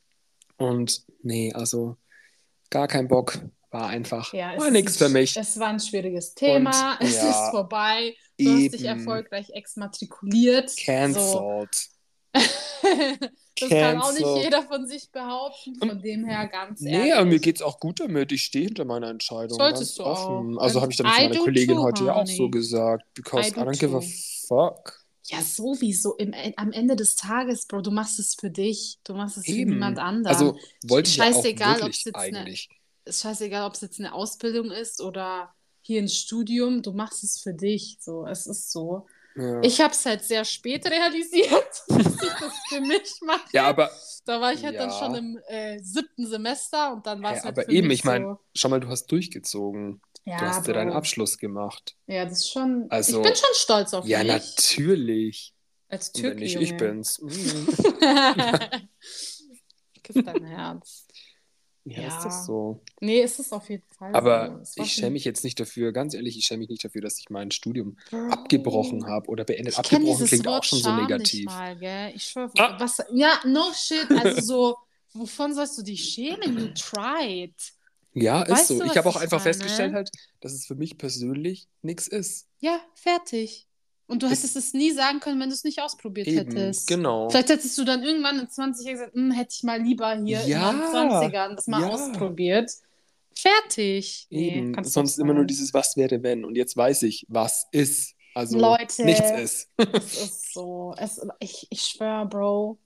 [0.56, 1.96] Und nee, also
[2.70, 3.38] gar kein Bock,
[3.70, 5.36] war einfach, Ja, es war nichts für mich.
[5.36, 6.94] Es war ein schwieriges Thema.
[6.94, 8.14] Und, es ja, ist vorbei.
[8.38, 8.98] Du hast dich eben.
[8.98, 10.70] erfolgreich exmatrikuliert.
[10.70, 11.66] So.
[13.60, 15.74] Das kann auch nicht jeder von sich behaupten.
[15.76, 17.14] Von dem her ganz Nee, ehrlich.
[17.14, 18.32] aber mir geht's auch gut damit.
[18.32, 19.58] Ich stehe hinter meiner Entscheidung.
[19.58, 20.58] Solltest ganz du offen.
[20.58, 20.62] auch.
[20.62, 23.04] Also habe ich dann zu I meiner Kollegin too, heute ja auch so gesagt.
[23.14, 24.06] Because I I, do don't give a too.
[24.46, 24.98] fuck.
[25.30, 26.16] Ja, sowieso.
[26.16, 28.98] Im, am Ende des Tages, Bro, du machst es für dich.
[29.04, 29.72] Du machst es für Eben.
[29.72, 30.26] niemand anderen.
[30.34, 32.68] Also wollte ich ja auch Scheißegal, wirklich eine- eigentlich.
[33.04, 36.80] ist scheißegal, ob es jetzt eine Ausbildung ist oder hier ein Studium.
[36.82, 37.98] Du machst es für dich.
[38.00, 39.06] So, es ist so.
[39.38, 39.60] Ja.
[39.62, 41.52] Ich habe es halt sehr spät realisiert,
[41.88, 43.44] dass ich das für mich mache.
[43.52, 43.90] ja, aber
[44.24, 44.98] Da war ich halt dann Ja.
[44.98, 48.38] schon im äh, siebten Semester und dann war es halt aber eben, ich mein, so,
[48.54, 50.00] schau mal, du hast durchgezogen.
[50.24, 50.92] ja, du hast dir deinen.
[50.92, 51.96] Abschluss gemacht.
[52.06, 52.86] Ja, das ist schon.
[52.90, 54.28] Also- ich bin schon stolz auf Ja, mich.
[54.28, 55.54] natürlich.
[55.90, 56.66] Als Türke, wenn nicht, Junge.
[56.66, 57.18] ich bin's.
[57.22, 57.68] Mhm.
[60.02, 61.06] Küss dein Herz.
[61.90, 62.08] Ja, Ja.
[62.08, 62.80] ist doch so.
[63.00, 64.12] Nee, ist es auf jeden Fall.
[64.12, 64.16] so.
[64.18, 67.00] Aber war ich schäme mich jetzt nicht dafür, ganz ehrlich, ich schäme mich nicht dafür,
[67.02, 68.28] dass ich mein Studium Bro.
[68.30, 69.74] abgebrochen habe oder beendet.
[69.78, 71.34] Ich kenne Abgebrochen dieses klingt Wort auch schon so Scham negativ.
[71.40, 72.12] Nicht mal, gell?
[72.14, 72.76] Ich schwöre, Ah.
[72.80, 74.76] was, ja, no shit, also so,
[75.14, 76.58] wovon sollst du dich schämen?
[76.58, 77.54] You tried.
[78.14, 78.78] Ja, ist Weißt so.
[78.80, 79.54] du, ich habe auch ich einfach meine?
[79.54, 82.48] festgestellt, halt, dass es für mich persönlich nichts ist.
[82.58, 83.67] Ja, fertig.
[84.08, 86.86] Und du Es- hättest es nie sagen können, wenn du es nicht ausprobiert Eben, hättest.
[86.88, 87.28] genau.
[87.30, 90.40] Vielleicht hättest du dann irgendwann in 20 Jahren gesagt, "Hm, hätte ich mal lieber hier
[90.46, 91.88] Ja, in meinen 20ern das mal ja.
[91.88, 92.70] ausprobiert.
[93.36, 94.26] Fertig.
[94.30, 96.44] Nee, Eben, du sonst immer nur dieses Was wäre wenn.
[96.44, 98.14] Und jetzt weiß ich, was ist.
[98.34, 99.04] Also Leute.
[99.04, 99.68] nichts ist.
[99.76, 100.94] Es ist so.
[100.96, 102.78] Es, ich ich schwöre, Bro.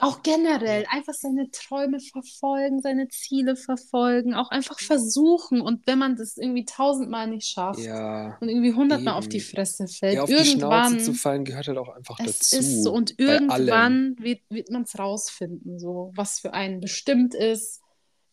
[0.00, 5.60] Auch generell einfach seine Träume verfolgen, seine Ziele verfolgen, auch einfach versuchen.
[5.60, 8.36] Und wenn man das irgendwie tausendmal nicht schafft Ja.
[8.40, 10.90] und irgendwie hundertmal auf die Fresse fällt, Ja, auf die irgendwann.
[10.94, 12.56] Schnauze zu fallen gehört halt auch einfach Es dazu.
[12.58, 17.80] ist so, und irgendwann wird, wird man es rausfinden, so was für einen bestimmt ist,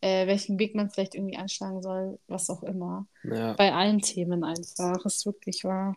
[0.01, 3.05] äh, welchen Weg man vielleicht irgendwie einschlagen soll, was auch immer.
[3.23, 5.95] Ja, Bei allen Themen einfach, ist wirklich wahr.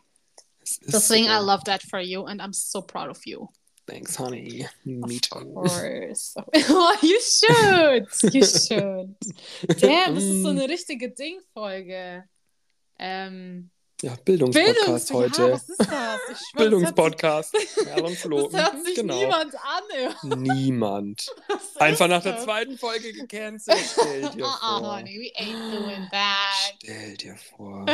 [0.86, 1.32] Deswegen, so.
[1.32, 3.46] I love that for you and I'm so proud of you.
[3.86, 4.66] Thanks, honey.
[4.84, 5.44] Me Of too.
[5.52, 6.34] course.
[6.70, 8.06] Oh, you should.
[8.34, 9.14] You should.
[9.80, 12.24] Damn, das ist so eine richtige Ding-Folge.
[12.98, 13.70] Ähm,
[14.00, 15.52] Ja, Bildungspodcast Bildungs Ja, heute.
[15.52, 16.20] was ist das?
[16.56, 17.56] Bildungspodcast.
[18.16, 18.48] Flo.
[18.48, 19.18] das hört sich genau.
[19.18, 20.42] niemand an.
[20.42, 21.26] Niemand.
[21.76, 22.44] Einfach nach der das?
[22.44, 23.78] zweiten Folge gecancelt.
[23.92, 24.96] Stell dir Uh-uh, vor.
[24.96, 26.74] honey, we ain't doing that.
[26.82, 27.84] Stell dir vor.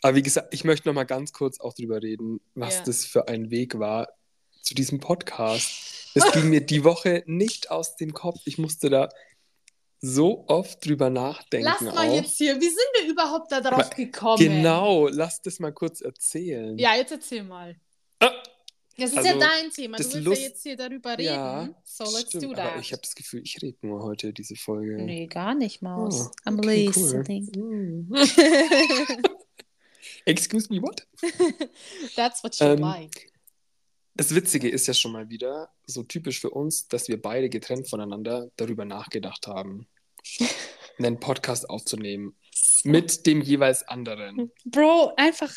[0.00, 2.82] Aber wie gesagt, ich möchte noch mal ganz kurz auch drüber reden, was Ja.
[2.84, 4.08] das für ein Weg war
[4.62, 6.10] zu diesem Podcast.
[6.14, 8.40] Es ging mir die Woche nicht aus dem Kopf.
[8.44, 9.08] Ich musste da
[10.00, 11.64] so oft drüber nachdenken.
[11.66, 12.14] Lass mal auch.
[12.14, 14.38] jetzt hier, wie sind wir überhaupt da drauf Ma- gekommen?
[14.38, 16.76] Genau, lass das mal kurz erzählen.
[16.78, 17.76] Ja, jetzt erzähl mal.
[18.20, 18.32] Ah,
[18.98, 19.96] Das ist Also, ja dein Thema.
[19.96, 21.22] Du das willst Lust- ja jetzt hier darüber reden.
[21.24, 22.80] Ja, so let's stimmt, do aber that.
[22.80, 25.00] ich habe das Gefühl, ich rede nur heute diese Folge.
[25.02, 26.30] Nee, gar nicht, Maus.
[26.46, 27.50] Oh, I'm okay, listening.
[27.56, 28.06] Cool.
[28.10, 28.12] Mm.
[30.26, 31.06] Excuse me, what?
[32.16, 33.31] That's what you Ähm, like.
[34.14, 37.88] Das Witzige ist ja schon mal wieder so typisch für uns, dass wir beide getrennt
[37.88, 39.86] voneinander darüber nachgedacht haben,
[40.98, 42.36] einen Podcast aufzunehmen
[42.84, 44.52] mit dem jeweils anderen.
[44.64, 45.52] Bro, einfach.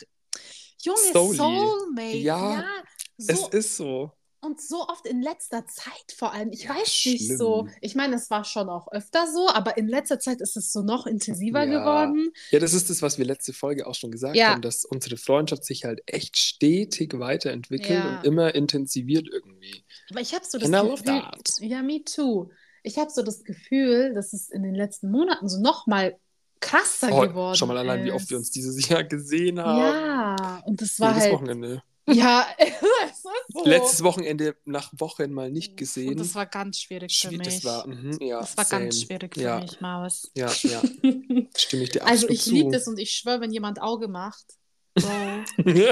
[0.82, 1.36] Junge.
[1.36, 2.18] Soulmate.
[2.18, 2.84] Ja, Ja,
[3.18, 4.12] Es so, ist so.
[4.45, 6.51] Und so oft in letzter Zeit vor allem.
[6.51, 7.13] Ich Ja, weiß schlimm.
[7.13, 7.67] nicht so.
[7.81, 10.81] Ich meine, es war schon auch öfter so, aber in letzter Zeit ist es so
[10.81, 11.79] noch intensiver Ja.
[11.79, 12.31] geworden.
[12.51, 14.49] Ja, das ist das, was wir letzte Folge auch schon gesagt Ja.
[14.49, 19.84] haben, dass unsere Freundschaft sich halt echt stetig weiterentwickelt und immer intensiviert irgendwie.
[20.12, 21.21] Aber ich habe so das love Gefühl.
[21.21, 21.49] that.
[21.60, 22.49] Ja, me too.
[22.84, 26.15] Ich habe so das Gefühl, dass es in den letzten Monaten so noch mal
[26.60, 28.05] krasser Oh, geworden schau mal allein, ist.
[28.05, 29.79] wie oft wir uns dieses Jahr gesehen haben.
[29.79, 31.34] Ja, und das war Jedes halt.
[31.34, 31.84] Wochenende.
[32.08, 32.72] Ja, es
[33.15, 33.63] ist so.
[33.65, 36.18] Letztes Wochenende nach Wochen mal nicht Und gesehen.
[36.18, 37.48] das war ganz schwierig für Schwie- mich.
[37.48, 40.32] Das war, mhm, ja, Das war ganz schwierig für ja, mich, Maus.
[40.36, 40.82] Ja, ja,
[41.58, 42.52] stimme ich dir Also absolut ich zu.
[42.54, 44.46] liebe das und ich schwöre, wenn jemand Auge macht,
[44.94, 45.44] Bro,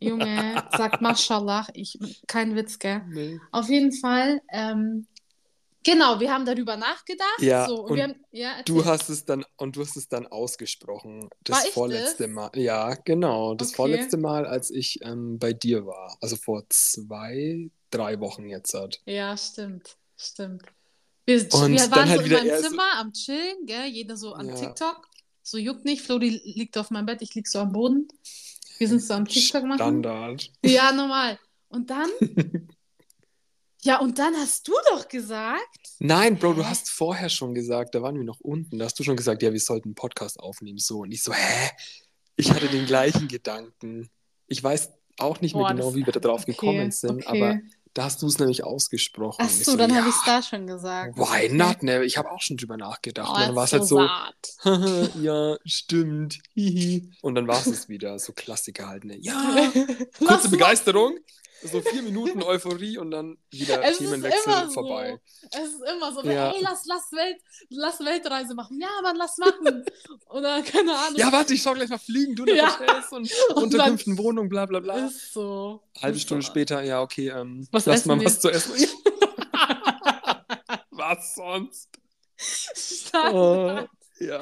[0.00, 3.02] Junge, sagt Mashallah, ich, kein Witz, gell?
[3.08, 3.38] nee.
[3.50, 5.06] Auf jeden Fall, ähm,
[5.84, 7.40] genau, wir haben darüber nachgedacht.
[7.40, 10.26] Ja, so, und und haben, ja, Du hast es dann und du hast es dann
[10.26, 11.28] ausgesprochen.
[11.44, 12.32] Das vorletzte das?
[12.32, 12.50] Mal.
[12.54, 13.54] Ja, genau.
[13.54, 13.76] Das Okay.
[13.76, 16.16] vorletzte Mal, als ich ähm, bei dir war.
[16.20, 19.00] Also vor zwei, drei Wochen jetzt hat.
[19.06, 20.62] Ja, stimmt, stimmt.
[21.26, 23.84] Wir, Und wir waren halt so in meinem eher so- Zimmer am Chillen, gell?
[23.86, 24.54] Jeder so an Ja.
[24.54, 25.06] TikTok.
[25.42, 26.02] So juckt nicht.
[26.02, 28.08] Flori liegt auf meinem Bett, ich lieg so am Boden.
[28.78, 29.78] Wir sind so am TikTok machen.
[29.78, 30.50] Standard.
[30.64, 31.38] Ja, normal.
[31.68, 32.08] Und dann?
[33.82, 35.78] ja, und dann hast du doch gesagt.
[35.98, 39.04] Nein, Bro, du hast vorher schon gesagt, da waren wir noch unten, da hast du
[39.04, 40.78] schon gesagt, ja, wir sollten einen Podcast aufnehmen.
[40.78, 41.00] So.
[41.00, 41.70] Und ich so, hä?
[42.36, 44.08] Ich hatte den gleichen Gedanken.
[44.46, 47.26] Ich weiß auch nicht mehr Boah, genau, das- wie wir da drauf okay, gekommen sind,
[47.26, 47.42] okay.
[47.42, 47.60] aber
[47.94, 49.38] da hast du es nämlich ausgesprochen.
[49.40, 51.16] Ach ich so, dann ja, habe ich es da schon gesagt.
[51.16, 51.82] Why not?
[51.82, 52.04] Ne?
[52.04, 53.28] Ich habe auch schon drüber nachgedacht.
[53.28, 56.38] Oh, und dann war es ist halt so, ja, stimmt.
[57.22, 58.18] Und dann war es es wieder.
[58.20, 59.16] So Klassiker halt, ne?
[59.18, 59.72] Ja,
[60.18, 61.18] kurze Begeisterung,
[61.62, 65.18] so vier Minuten Euphorie und dann wieder Es Themenwechsel vorbei.
[65.40, 65.48] so.
[65.58, 66.22] Es ist immer so.
[66.22, 66.52] Ja.
[66.52, 67.38] Ey, lass, lass, Welt,
[67.70, 68.80] lass Weltreise machen.
[68.80, 69.84] Ja, Mann, lass machen.
[70.30, 71.16] Oder keine Ahnung.
[71.16, 72.78] Ja, warte, ich schau gleich mal fliegen, du in Ja.
[72.78, 75.06] Hotels und Und Unterkünften, Wohnung, bla bla bla.
[75.06, 75.82] Ist so.
[76.00, 76.50] Halbe Stunde so.
[76.50, 78.26] später, ja, okay, ähm, Was lass mal wir?
[78.26, 78.74] was zu essen.
[80.90, 81.88] was sonst?
[82.36, 83.34] Stark.
[83.34, 83.86] Oh,
[84.20, 84.40] ja,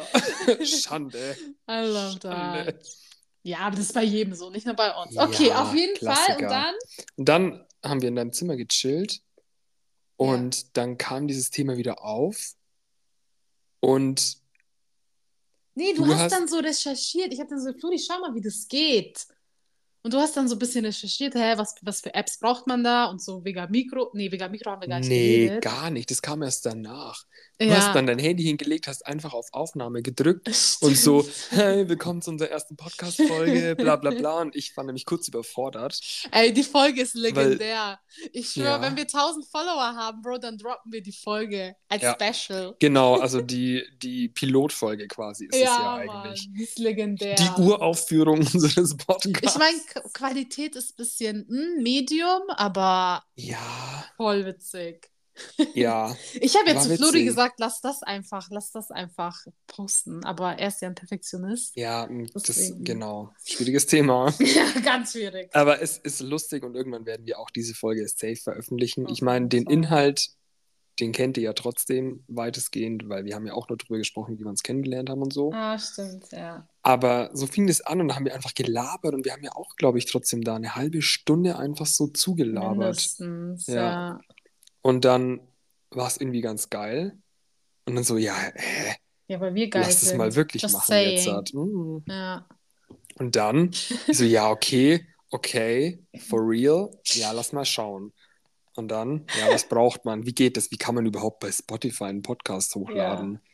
[0.64, 1.36] Schande.
[1.68, 2.72] I love Schande.
[2.74, 2.86] that.
[3.46, 5.16] Ja, aber das ist bei jedem so, nicht nur bei uns.
[5.16, 6.14] Okay, Ja, auf jeden Fall.
[6.16, 6.36] Klassiker.
[6.36, 6.74] Und dann?
[7.16, 9.20] Und dann haben wir in deinem Zimmer gechillt
[10.16, 12.54] und dann kam dieses Thema wieder auf
[13.80, 14.38] und
[15.78, 17.32] Nee, du, Du hast, hast- dann so recherchiert.
[17.34, 19.26] Ich habe dann so, Flori, schau mal, wie das geht.
[20.06, 22.84] Und du hast dann so ein bisschen recherchiert, hä, was, was für Apps braucht man
[22.84, 24.12] da und so Vega Mikro.
[24.14, 25.64] Nee, Vega Mikro haben wir gar nicht nee, geredet.
[25.64, 27.24] gar nicht, das kam erst danach.
[27.58, 27.76] Du ja.
[27.76, 30.46] hast dann dein Handy hingelegt, hast einfach auf Aufnahme gedrückt
[30.82, 34.42] und so, hey, willkommen zu unserer ersten Podcast-Folge, bla bla bla.
[34.42, 35.98] Und ich war nämlich kurz überfordert.
[36.30, 37.98] Ey, die Folge ist legendär.
[38.32, 38.82] ich schwöre, Ja.
[38.82, 42.14] wenn wir 1000 Follower haben, Bro, dann droppen wir die Folge als Ja.
[42.20, 42.76] Special.
[42.78, 46.46] Genau, also die, die Pilotfolge quasi ist es ja eigentlich.
[46.46, 47.36] Mann, die ist legendär.
[47.36, 49.54] Die Uraufführung unseres Podcasts.
[49.54, 49.78] Ich meine,
[50.12, 55.10] Qualität ist ein bisschen hm, Medium, aber ja, voll witzig.
[55.74, 56.16] ja.
[56.40, 60.24] Ich habe jetzt zu Flori gesagt, lass das einfach, lass das einfach posten.
[60.24, 61.76] Aber er ist ja ein Perfektionist.
[61.76, 62.84] Ja, das Deswegen.
[62.84, 63.34] genau.
[63.44, 64.32] Schwieriges Thema.
[64.40, 65.50] Ja, ganz schwierig.
[65.54, 69.06] Aber es ist lustig und irgendwann werden wir auch diese Folge safe veröffentlichen.
[69.06, 69.72] Auf Ich meine, den Fall.
[69.74, 70.28] Inhalt,
[70.98, 74.44] den kennt ihr ja trotzdem weitestgehend, weil wir haben ja auch nur drüber gesprochen, wie
[74.44, 75.52] wir uns kennengelernt haben und so.
[75.52, 76.66] Ah, stimmt, ja.
[76.82, 79.52] Aber so fing das an und da haben wir einfach gelabert und wir haben ja
[79.54, 82.78] auch, glaube ich, trotzdem da eine halbe Stunde einfach so zugelabert.
[82.78, 83.74] Mindestens, Ja.
[83.74, 84.20] ja.
[84.82, 85.40] Und dann
[85.90, 87.18] war es irgendwie ganz geil.
[87.86, 88.94] Und dann so, ja, hä,
[89.28, 90.18] Ja, weil wir geil lass es sind.
[90.18, 91.16] mal wirklich Just machen saying.
[91.16, 91.26] jetzt.
[91.28, 91.54] Halt.
[91.54, 91.98] Mm.
[92.08, 92.46] Ja.
[93.18, 93.70] Und dann
[94.12, 98.12] so, ja, okay, okay, for real, ja, lass mal schauen.
[98.76, 100.26] Und dann, ja, was braucht man?
[100.26, 100.70] Wie geht das?
[100.70, 103.40] Wie kann man überhaupt bei Spotify einen Podcast hochladen?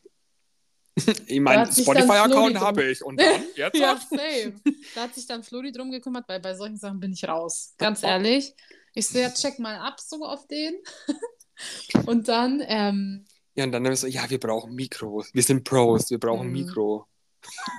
[1.27, 3.03] Ich meine, Spotify-Account habe ich.
[3.03, 3.79] Und dann, jetzt?
[3.79, 4.61] Ja, same.
[4.95, 7.73] Da hat sich dann Flori drum gekümmert, weil bei solchen Sachen bin ich raus.
[7.79, 8.55] Ganz ehrlich.
[8.93, 10.75] Ich so, ja, check mal ab, so auf den.
[12.07, 15.31] Und dann, ähm, Ja, und dann haben wir so, ja, wir brauchen Mikros.
[15.33, 16.53] Wir sind Pros, wir brauchen Mhm.
[16.53, 17.07] Mikro.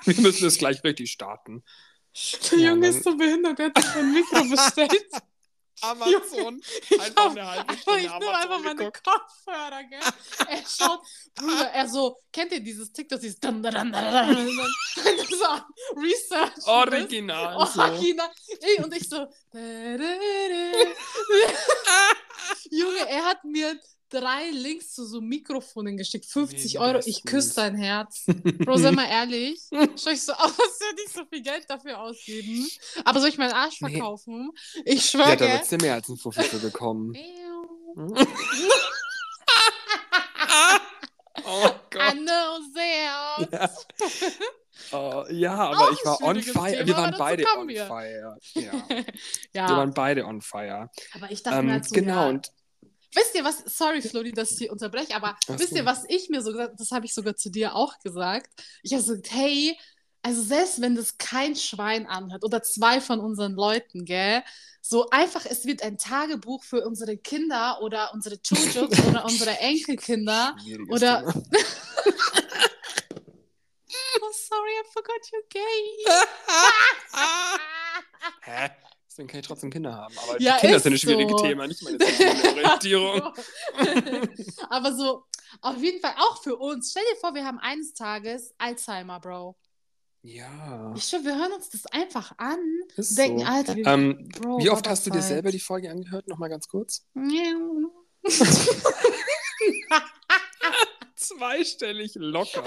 [0.06, 1.64] Wir müssen das gleich richtig starten.
[2.52, 5.06] der Ja, Junge dann- ist so behindert, der hat sich ein Mikro bestellt.
[5.82, 6.62] Amazon.
[6.90, 9.04] Ich Einfach eine halbe einfach, Stunde ich nehme Amazon einfach meine geguckt.
[9.04, 10.00] Kopfhörer, gell?
[10.48, 11.02] Er schaut,
[11.36, 13.94] Bruder, er so, kennt ihr dieses TikTok, dieses dun, dun, dun,
[15.30, 15.46] so
[16.00, 16.66] Research?
[16.68, 17.68] Original.
[17.68, 17.82] So.
[17.82, 18.30] Original.
[18.60, 19.28] Ey, und ich so.
[22.70, 23.80] Junge, er hat mir
[24.14, 26.26] drei Links zu so Mikrofonen geschickt.
[26.26, 27.00] 50 Nee, Euro.
[27.06, 28.26] Ich küsse dein Herz.
[28.28, 29.60] Bro, sei mal ehrlich.
[29.72, 32.68] Schau ich so aus, würde ich so viel Geld dafür ausgeben.
[33.06, 33.92] Aber soll ich meinen Arsch Nee.
[33.92, 34.52] verkaufen?
[34.86, 35.38] Ich Ja, schwöre.
[35.38, 37.14] da wird du mehr als ein Fuffi für bekommen.
[37.96, 38.16] Ew.
[41.46, 42.14] oh I Gott.
[42.14, 43.50] know sehr.
[43.52, 43.70] Ja.
[44.92, 46.72] Oh, ja, aber ich war on fire.
[46.74, 47.86] Thema, wir waren beide on wir.
[47.86, 48.38] fire.
[48.56, 48.72] Ja.
[48.90, 49.06] Wir
[49.54, 50.90] ja, waren beide on fire.
[51.14, 52.52] aber ich dachte mir Ähm, halt so, genau, ja, und
[53.16, 53.64] Wisst ihr was?
[53.66, 55.76] Sorry, Flori, dass ich hier unterbreche, aber Ach wisst so.
[55.78, 58.50] ihr, was ich mir so gesagt das habe ich sogar zu dir auch gesagt.
[58.82, 59.78] Ich habe gesagt, hey,
[60.22, 64.44] also selbst wenn das kein Schwein anhört oder zwei von unseren Leuten, gell,
[64.82, 70.56] so einfach, es wird ein Tagebuch für unsere Kinder oder unsere Children oder unsere Enkelkinder.
[70.90, 71.34] Oder-.
[74.22, 75.82] Oh, sorry, I forgot you're gay.
[78.42, 78.70] Hä?
[79.14, 80.16] Deswegen kann ich trotzdem Kinder haben.
[80.28, 81.44] Aber Ja, Kinder ist sind ein schwieriges so.
[81.46, 83.22] Thema, nicht meine sexuelle Orientierung.
[84.72, 85.26] Aber so,
[85.62, 86.90] auf jeden Fall auch für uns.
[86.90, 89.56] Stell dir vor, wir haben eines Tages Alzheimer, Bro.
[90.24, 90.96] Ja.
[90.98, 92.58] Ich schwör, wir hören uns das einfach an.
[92.96, 93.46] Ist denken, so.
[93.46, 96.28] Alter, wir, Ähm, Bro, Wie oft hast du dir selber die Folge angehört?
[96.28, 97.06] Nochmal ganz kurz.
[101.16, 102.64] Zweistellig locker.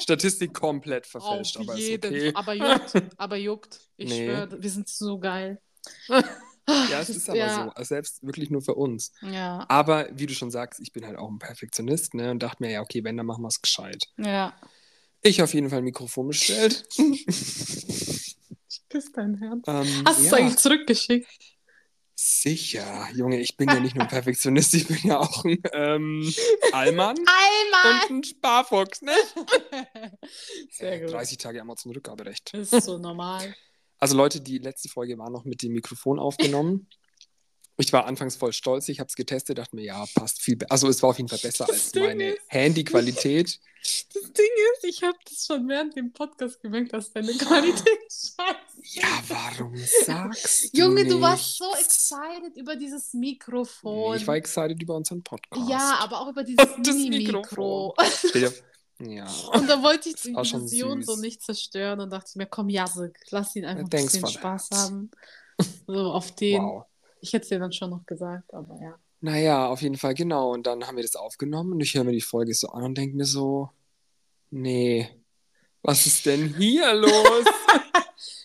[0.00, 2.32] Statistik komplett Auf verfälscht, aber jeden ist okay.
[2.34, 3.80] Aber juckt, aber juckt.
[3.96, 4.26] Ich Nee.
[4.26, 5.60] schwöre, wir sind so geil.
[6.90, 7.82] Ja, es ist aber ja, so.
[7.84, 9.12] Selbst wirklich nur für uns.
[9.22, 12.30] Ja, Aber wie du schon sagst, ich bin halt auch ein Perfektionist, ne?
[12.30, 14.04] Und dachte mir, ja, okay, wenn, dann machen wir es gescheit.
[14.18, 14.52] ja.
[15.22, 16.86] Ich auf jeden Fall ein Mikrofon bestellt.
[18.70, 19.60] Ich küsse dein Herz.
[19.66, 21.26] ähm, Hast du es ja, eigentlich zurückgeschickt?
[22.14, 23.08] sicher.
[23.14, 26.34] Junge, ich bin ja nicht nur ein Perfektionist, ich bin ja auch ein ähm,
[26.72, 28.02] Allmann Einmal!
[28.08, 29.12] und ein Sparfuchs, ne?
[30.70, 31.12] Sehr Äh, gut.
[31.12, 32.52] 30 Tage Amazon Rückgaberecht.
[32.54, 33.54] Ist so normal.
[33.98, 36.88] Also Leute, die letzte Folge war noch mit dem Mikrofon aufgenommen.
[37.80, 40.72] Ich war anfangs voll stolz, ich habe es getestet, dachte mir, ja, passt viel besser.
[40.72, 43.60] Also es war auf jeden Fall besser Das als Ding meine Handyqualität.
[44.12, 48.80] Das Ding ist, ich habe das schon während dem Podcast gemerkt, dass deine Qualität scheiße
[48.82, 48.94] ist.
[48.96, 51.20] Ja, warum sagst du Junge, du nichts?
[51.22, 54.16] warst so excited über dieses Mikrofon.
[54.16, 55.70] Ich war excited über unseren Podcast.
[55.70, 57.94] ja, aber auch über dieses Mini-Mikro.
[58.34, 58.52] Dir-
[59.00, 59.26] Ja.
[59.52, 63.54] Und da wollte ich die Illusion so nicht zerstören und dachte mir, komm, Jasek, lass
[63.54, 64.26] ihn einfach ein bisschen.
[64.26, 65.10] Spaß haben.
[65.88, 66.62] So auf den.
[66.62, 66.84] Wow.
[67.20, 68.96] Ich hätte es dir dann schon noch gesagt, aber ja.
[69.20, 70.52] Naja, auf jeden Fall, genau.
[70.52, 72.96] Und dann haben wir das aufgenommen und ich höre mir die Folge so an und
[72.96, 73.70] denke mir so,
[74.50, 75.08] nee,
[75.82, 77.10] was ist denn hier los?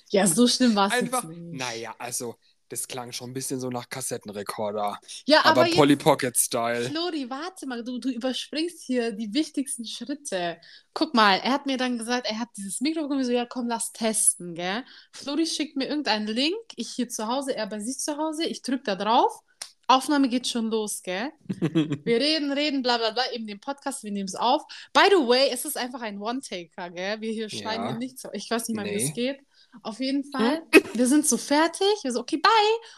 [0.10, 1.14] Ja, so schlimm war es nicht.
[1.54, 2.36] naja, also,
[2.74, 5.00] das klang schon ein bisschen so nach Kassettenrekorder.
[5.26, 6.90] Ja, aber, Aber, Polly Pocket Style.
[6.90, 10.58] Flori, warte mal, du, du überspringst hier die wichtigsten Schritte.
[10.94, 13.68] Guck mal, er hat mir dann gesagt, er hat dieses Mikrofon ich so, ja komm,
[13.68, 14.84] lass testen, gell?
[15.12, 18.62] Flori schickt mir irgendeinen Link, ich hier zu Hause, er bei sich zu Hause, ich
[18.62, 19.40] drück da drauf,
[19.88, 21.32] Aufnahme geht schon los, gell?
[22.06, 24.64] Wir reden, reden, bla bla bla, eben den Podcast, wir nehmen es auf.
[24.94, 27.20] By the way, es ist einfach ein One-Taker, gell?
[27.22, 27.90] Wir hier schneiden Ja.
[27.90, 29.04] hier nichts, ich weiß nicht mal, wie Nee.
[29.04, 29.40] es geht.
[29.82, 30.62] Auf jeden Fall,
[30.94, 32.52] wir sind so fertig, wir so, okay, bye.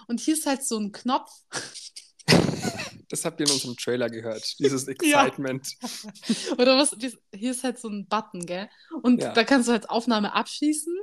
[0.07, 1.31] Und hier ist halt so ein Knopf,
[3.09, 5.25] Das habt ihr in unserem Trailer gehört, dieses Ja.
[5.25, 5.67] Excitement.
[6.57, 6.95] Oder was?
[7.33, 8.67] Hier ist halt so ein Button, gell?
[9.03, 9.31] Und Ja.
[9.31, 10.93] da kannst du halt Aufnahme abschließen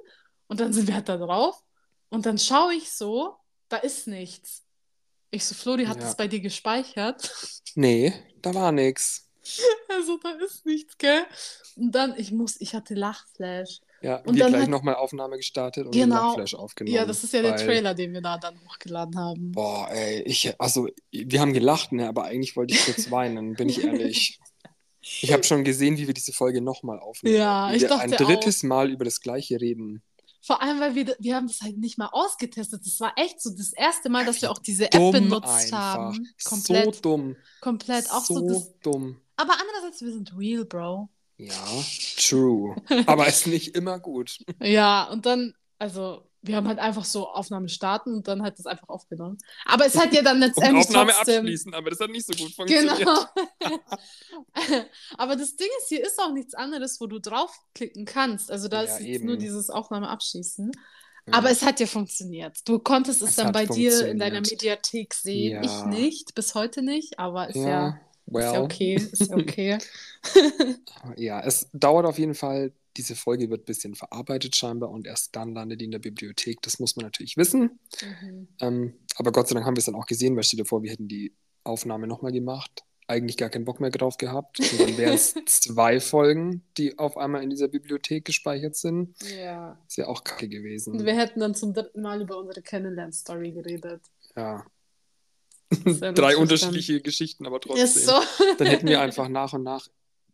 [0.49, 1.63] und dann sind wir halt da drauf.
[2.09, 3.37] Und dann schaue ich so,
[3.69, 4.65] da ist nichts.
[5.31, 6.03] Ich so, Flori, hat Ja.
[6.03, 7.31] das bei dir gespeichert?
[7.77, 9.29] Nee, da war nix.
[9.89, 11.25] Also da ist nichts, gell?
[11.77, 13.81] Und dann, ich muss, ich hatte Lachflash.
[14.03, 16.29] Ja, Und wir dann gleich hat- nochmal Aufnahme gestartet und Genau.
[16.29, 16.95] Lachflash aufgenommen.
[16.95, 19.53] Ja, das ist ja der weil- Trailer, den wir da dann hochgeladen haben.
[19.53, 23.69] Boah, ey, ich, also, wir haben gelacht, ne, aber eigentlich wollte ich kurz weinen, bin
[23.69, 24.41] ich ehrlich.
[25.01, 27.37] Ich habe schon gesehen, wie wir diese Folge nochmal aufnehmen.
[27.37, 30.03] Ja, ich wir ein dachte drittes Mal über das Gleiche reden.
[30.45, 32.85] Vor allem, weil wir, wir haben das halt nicht mal ausgetestet.
[32.85, 35.79] Das war echt so das erste Mal, dass wir auch diese App Dumm benutzt einfach.
[35.79, 36.29] haben.
[36.45, 37.37] Komplett, So dumm.
[37.61, 38.11] komplett.
[38.11, 38.73] Auch so, so das.
[38.83, 39.21] dumm.
[39.37, 41.09] Aber andererseits, wir sind real, Bro.
[41.37, 41.85] Ja,
[42.19, 42.77] true.
[43.07, 44.39] aber ist nicht immer gut.
[44.61, 48.67] Ja, und dann, also, wir haben halt einfach so Aufnahme starten und dann hat das
[48.67, 49.39] einfach aufgenommen.
[49.65, 51.41] Aber es hat ja dann Und letztendlich Aufnahme trotzdem...
[51.41, 52.99] abschließen, aber das hat nicht so gut funktioniert.
[52.99, 53.25] Genau.
[55.17, 58.51] Aber das Ding ist, hier ist auch nichts anderes, wo du draufklicken kannst.
[58.51, 60.73] Also da Ja, ist jetzt nur dieses Aufnahme abschließen.
[61.27, 61.35] Ja.
[61.35, 62.59] Aber es hat ja funktioniert.
[62.67, 64.41] Du konntest es, Es dann bei dir in deiner.
[64.41, 65.63] Mediathek sehen.
[65.63, 65.63] Ja.
[65.63, 68.01] Ich nicht, bis heute nicht, aber ist ja,
[68.41, 68.55] ist well.
[68.55, 68.95] ja okay.
[68.95, 69.79] Ist okay.
[71.17, 72.73] Ja, es dauert auf jeden Fall.
[72.97, 76.61] Diese Folge wird ein bisschen verarbeitet scheinbar und erst dann landet die in der Bibliothek.
[76.63, 77.79] Das muss man natürlich wissen.
[78.23, 78.49] mhm.
[78.61, 80.83] Ähm, aber Gott sei Dank haben wir es dann auch gesehen, weil stell dir vor,
[80.83, 82.85] wir hätten die Aufnahme nochmal gemacht.
[83.09, 84.61] Eigentlich gar keinen Bock mehr drauf gehabt.
[84.61, 89.17] Und dann wären es zwei Folgen, die auf einmal in dieser Bibliothek gespeichert sind.
[89.37, 89.79] Ja.
[89.89, 91.05] Ist ja auch kacke Und gewesen.
[91.05, 94.03] wir hätten dann zum dritten Mal über unsere Kennenlern-Story geredet.
[94.37, 94.65] Ja.
[96.15, 97.87] Drei unterschiedliche Geschichten, aber trotzdem.
[97.87, 98.13] So.
[98.59, 99.89] Dann hätten wir einfach nach und nach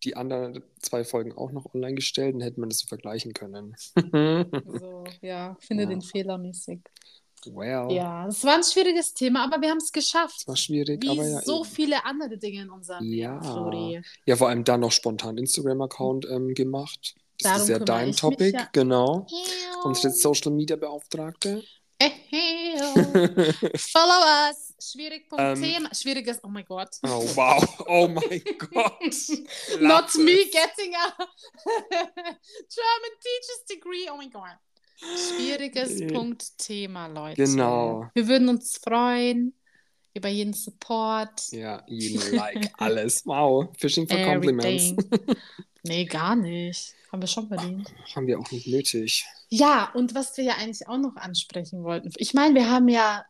[0.05, 3.74] die anderen zwei Folgen auch noch online gestellt und hätten wir das so vergleichen können.
[3.97, 5.89] so, ja, finde Ja.
[5.89, 6.80] den Fehler mäßig.
[7.47, 10.41] Well, Ja, das war ein schwieriges Thema, aber wir haben es geschafft.
[10.41, 11.41] das war schwierig, Wie aber ja.
[11.43, 11.64] so eben.
[11.64, 13.34] viele andere Dinge in unserem Ja.
[13.34, 14.03] Leben, Flori.
[14.26, 17.14] Ja, vor allem dann noch spontan Instagram-Account ähm, gemacht.
[17.41, 18.68] Das Darum ist ja dein Topic, ja.
[18.72, 19.26] genau.
[19.84, 21.62] Unsere Social Media Beauftragte.
[23.76, 24.68] Follow us.
[24.81, 25.29] Schwierig.
[25.29, 25.62] Punkt Ähm.
[25.62, 25.95] Thema.
[25.95, 26.39] Schwieriges.
[26.43, 26.91] Oh mein Gott.
[27.03, 29.81] Oh wow, oh mein Gott.
[29.81, 31.14] Not me getting a
[31.64, 34.09] German Teacher's Degree.
[34.11, 34.57] Oh mein Gott.
[35.01, 36.07] Schwieriges.
[36.12, 37.43] Punkt Thema, Leute.
[37.43, 38.09] Genau.
[38.14, 39.55] Wir würden uns freuen
[40.14, 41.51] über jeden Support.
[41.53, 43.24] Ja, jeden Like, alles.
[43.24, 44.95] Wow, Fishing for Compliments.
[45.83, 46.95] Nee, gar nicht.
[47.11, 47.93] Haben wir schon verdient.
[48.14, 49.24] Haben wir auch nicht nötig.
[49.49, 52.12] Ja, und was wir ja eigentlich auch noch ansprechen wollten.
[52.16, 53.24] Ich meine, wir haben ja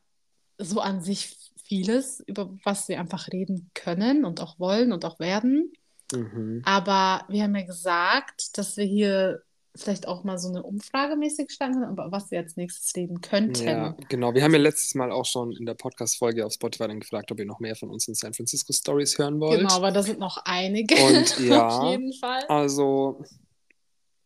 [0.59, 1.37] so an sich
[1.69, 5.73] vieles, über was wir einfach reden können und auch wollen und auch werden.
[6.13, 6.63] Mhm.
[6.65, 9.43] Aber wir haben ja gesagt, dass wir hier
[9.77, 13.67] vielleicht auch mal so eine Umfrage mäßig starten über was wir als nächstes reden könnten.
[13.67, 14.35] Ja, genau.
[14.35, 17.39] Wir haben ja letztes Mal auch schon in der Podcast-Folge auf Spotify dann gefragt, ob
[17.39, 19.61] ihr noch mehr von uns in San Francisco Stories hören wollt.
[19.61, 20.97] Genau, aber da sind noch einige.
[20.97, 22.45] Und ja, Auf jeden Fall.
[22.49, 23.23] Also,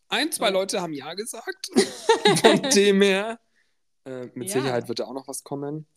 [0.09, 1.69] ein, zwei Leute haben Ja gesagt.
[2.41, 3.39] Von dem her,
[4.05, 4.61] äh, mit Ja.
[4.61, 5.87] Sicherheit wird da auch noch was kommen.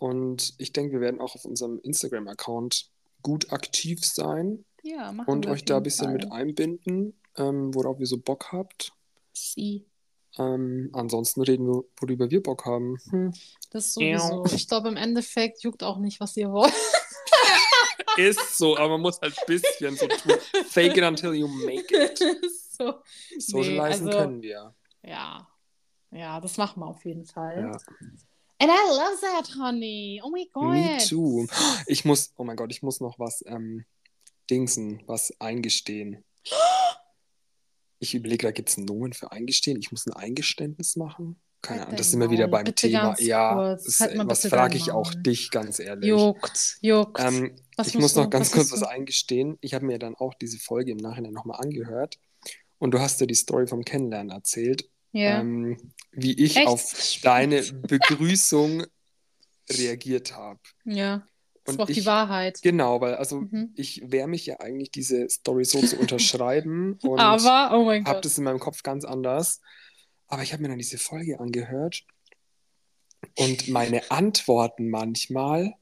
[0.00, 2.90] Und ich denke, wir werden auch auf unserem Instagram-Account
[3.22, 6.14] gut aktiv sein Ja, machen und wir euch da ein bisschen Fall.
[6.14, 8.92] mit einbinden, ähm, worauf ihr so Bock habt.
[9.34, 9.84] Sie.
[10.38, 12.96] Ähm, ansonsten reden wir, worüber wir Bock haben.
[13.10, 13.34] Hm.
[13.70, 14.46] Das sowieso.
[14.46, 16.72] Ich glaube, im Endeffekt juckt auch nicht, was ihr wollt.
[18.16, 20.32] Ist so, aber man muss halt ein bisschen so tun.
[20.66, 22.18] Fake it until you make it.
[22.78, 22.94] so.
[23.38, 24.74] Socializen also- können wir.
[25.02, 25.46] Ja.
[26.10, 27.70] Ja, das machen wir auf jeden Fall.
[27.70, 27.78] Ja.
[28.62, 30.20] And I love that, honey.
[30.22, 30.72] Oh my God.
[30.74, 31.46] Me too.
[31.86, 33.84] Ich muss, oh mein Gott, ich muss noch was ähm,
[34.50, 36.24] dingsen, was eingestehen.
[38.02, 39.78] Ich überlege, da gibt es einen Nomen für eingestehen.
[39.78, 41.38] Ich muss ein Eingeständnis machen.
[41.60, 43.14] Keine Halt Ahnung, das sind wir wieder beim Bitte Thema.
[43.18, 43.84] Ja, kurz.
[43.84, 46.08] das, Halt was frage ich auch dich, ganz ehrlich.
[46.08, 47.20] Juckt, juckt.
[47.20, 47.54] Ähm,
[47.84, 49.58] ich muss noch du- ganz was kurz was eingestehen.
[49.60, 52.18] Ich habe mir dann auch diese Folge im Nachhinein nochmal angehört.
[52.78, 55.40] Und du hast ja die Story vom Kennenlernen erzählt, Ja.
[55.40, 55.76] ähm,
[56.12, 56.66] wie ich Echt?
[56.68, 56.92] auf
[57.22, 58.84] deine Begrüßung
[59.70, 60.60] reagiert habe.
[60.84, 61.26] ja.
[61.64, 62.62] Das Und war auch die ich- Wahrheit.
[62.62, 63.74] Genau, weil also Mhm.
[63.76, 68.16] ich wehre mich ja eigentlich, diese Story so zu unterschreiben und Aber, oh mein habe
[68.16, 68.24] Gott.
[68.24, 69.60] das in meinem Kopf ganz anders.
[70.26, 72.04] Aber ich habe mir dann diese Folge angehört
[73.36, 75.74] und meine Antworten manchmal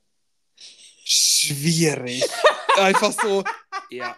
[1.05, 2.24] schwierig.
[2.76, 3.45] Einfach so,
[3.91, 4.16] ja,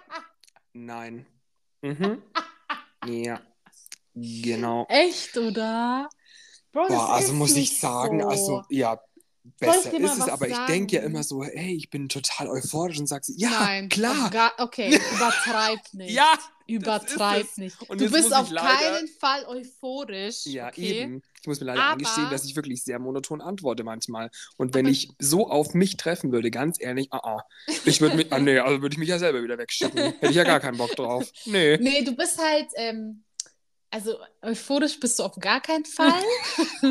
[0.73, 1.27] nein,
[1.83, 2.23] mhm,
[3.07, 3.41] ja,
[4.15, 4.87] genau.
[4.89, 6.09] Echt, oder?
[6.73, 8.29] Bro, Boah, also muss ich sagen, so.
[8.29, 9.01] also ja,
[9.59, 11.13] besser ist es, aber ich denke ja sagen?
[11.15, 14.31] immer so, hey, ich bin total euphorisch und sag so, ja, Nein, klar.
[14.31, 16.13] Gar, okay, übertreib nicht.
[16.13, 16.39] Ja,
[16.71, 17.77] Übertreib nicht.
[17.91, 20.47] Und du bist auf keinen Fall euphorisch.
[20.47, 21.03] Ja, okay?
[21.03, 21.23] eben.
[21.41, 24.31] Ich muss mir leider Aber- eingestehen, dass ich wirklich sehr monoton antworte manchmal.
[24.57, 27.43] Und wenn ich so auf mich treffen würde, ganz ehrlich, ah, ah,
[27.85, 29.99] ich würde mich, ah, nee, also würde ich mich ja selber wieder wegschicken.
[29.99, 31.29] Hätte ich ja gar keinen Bock drauf.
[31.47, 31.77] Nee.
[31.79, 33.25] Nee, du bist halt, ähm,
[33.91, 36.23] also euphorisch bist du auf gar keinen Fall.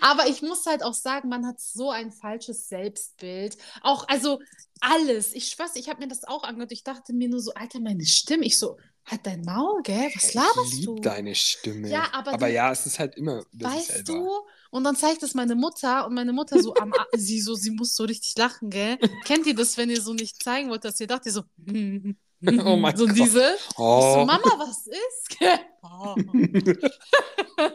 [0.00, 3.56] Aber ich muss halt auch sagen, man hat so ein falsches Selbstbild.
[3.82, 4.40] Auch, also
[4.80, 5.32] alles.
[5.32, 6.72] Ich schwör's, ich habe mir das auch angehört.
[6.72, 8.44] Ich dachte mir nur so, Alter, meine Stimme.
[8.44, 10.10] Ich so, halt dein Maul, gell?
[10.14, 10.94] Was ich laberst lieb du?
[10.96, 11.88] deine Stimme.
[11.88, 14.28] Ja, aber aber du- ja, es ist halt immer Weißt du?
[14.70, 17.94] Und dann zeigt es meine Mutter und meine Mutter so am sie so, sie muss
[17.94, 18.98] so richtig lachen, gell?
[19.24, 21.42] Kennt ihr das, wenn ihr so nicht zeigen wollt, dass ihr dacht, ihr so,
[22.64, 23.16] Oh mein so Gott.
[23.16, 23.56] diese?
[23.76, 24.24] Oh.
[24.26, 25.38] Mama, was ist?
[25.84, 26.14] Oh.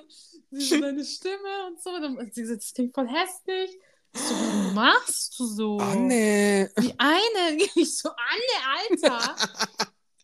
[0.51, 1.89] sie so, deine Stimme und so.
[1.91, 3.78] Und sie so, das klingt voll hässlich.
[4.13, 5.78] Ich so, warum machst du so?
[5.78, 6.72] Anne.
[6.80, 9.36] Die eine, ich so, Anne, Alter.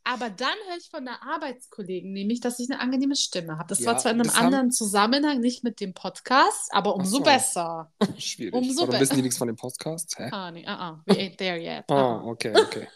[0.05, 3.69] Aber dann höre ich von der Arbeitskollegen nämlich, dass ich eine angenehme Stimme habe.
[3.69, 6.95] Das Ja, war zwar in einem das haben- anderen Zusammenhang, nicht mit dem Podcast, aber
[6.95, 7.23] umso so.
[7.23, 7.91] besser.
[8.17, 8.53] Schwierig.
[8.53, 10.15] Umso Warum be- wissen die nichts von dem Podcast?
[10.17, 10.29] Hä?
[10.31, 11.03] Ah, nee, ah, ah.
[11.05, 11.85] We ain't there yet.
[11.89, 12.23] Oh, Ah.
[12.25, 12.87] okay, okay.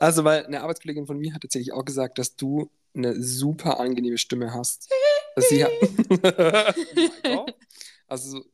[0.00, 4.18] Also, weil eine Arbeitskollegin von mir hat tatsächlich auch gesagt, dass du eine super angenehme
[4.18, 4.88] Stimme hast.
[5.36, 5.68] Sie ja.
[8.08, 8.44] also,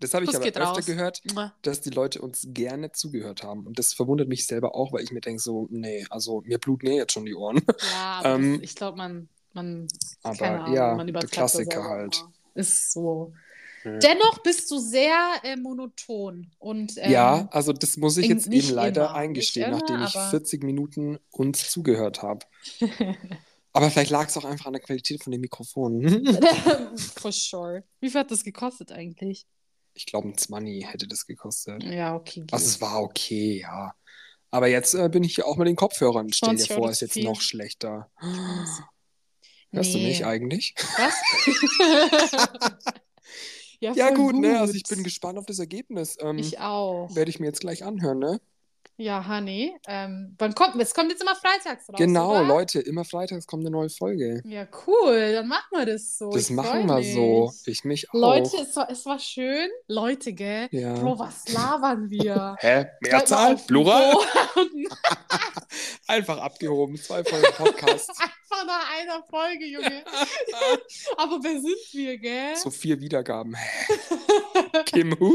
[0.00, 0.86] das habe ich Kuss aber öfter raus.
[0.86, 1.22] gehört,
[1.62, 3.66] dass die Leute uns gerne zugehört haben.
[3.66, 6.86] Und das verwundert mich selber auch, weil ich mir denke, so, nee, also mir bluten
[6.88, 7.60] eh jetzt schon die Ohren.
[7.92, 9.88] Ja, aber Ähm, das, ich glaube, man, man,
[10.22, 12.24] aber keine Ahnung, ja, man der Klassiker halt.
[12.54, 13.32] Ist so.
[13.84, 18.48] Dennoch bist du sehr äh, monoton und ähm, ja, also das muss ich in- jetzt
[18.48, 22.44] eben leider immer, eingestehen, immer, nachdem ich aber- 40 Minuten uns zugehört habe.
[23.74, 26.02] Aber vielleicht lag es auch einfach an der Qualität von dem Mikrofon.
[26.96, 27.84] For sure.
[28.00, 29.46] Wie viel hat das gekostet eigentlich?
[29.98, 31.82] Ich glaube, ein 20 hätte das gekostet.
[31.82, 32.44] Ja, okay.
[32.52, 33.92] Also es war okay, ja.
[34.52, 36.32] Aber jetzt äh, bin ich hier auch mit den Kopfhörern.
[36.32, 37.24] Stell dir 20 vor, ist jetzt viel.
[37.24, 38.08] noch schlechter.
[39.70, 40.74] Hörst du mich eigentlich?
[40.96, 41.14] Was?
[43.80, 44.60] ja, Ja, voll gut, ne?
[44.60, 46.16] Also ich bin gespannt auf das Ergebnis.
[46.20, 47.14] Ähm, Ich auch.
[47.14, 48.40] Werde ich mir jetzt gleich anhören, ne?
[49.00, 49.76] Ja, Honey.
[49.86, 50.92] Ähm, wann kommt es?
[50.92, 51.94] kommt jetzt immer freitags raus.
[51.96, 52.42] genau, oder?
[52.42, 54.42] Leute, immer freitags kommt eine neue Folge.
[54.44, 55.34] Ja, cool.
[55.34, 56.32] Dann machen wir das so.
[56.32, 57.52] das Ich machen wir so.
[57.66, 58.14] Ich mich auch.
[58.14, 59.68] Leute, es war, es war schön.
[59.86, 60.66] Leute, gell?
[60.72, 60.94] Ja.
[60.94, 62.56] Bro, was labern wir?
[62.60, 62.86] Hä?
[63.00, 63.56] Mehrzahl?
[63.68, 64.16] Plural?
[66.08, 66.96] Einfach abgehoben.
[66.96, 68.10] Zwei Folgen Podcast.
[68.10, 70.02] Einfach nach einer Folge, Junge.
[71.16, 72.56] Aber wer sind wir, gell?
[72.56, 73.54] so vier Wiedergaben.
[74.86, 75.32] Kim Hu?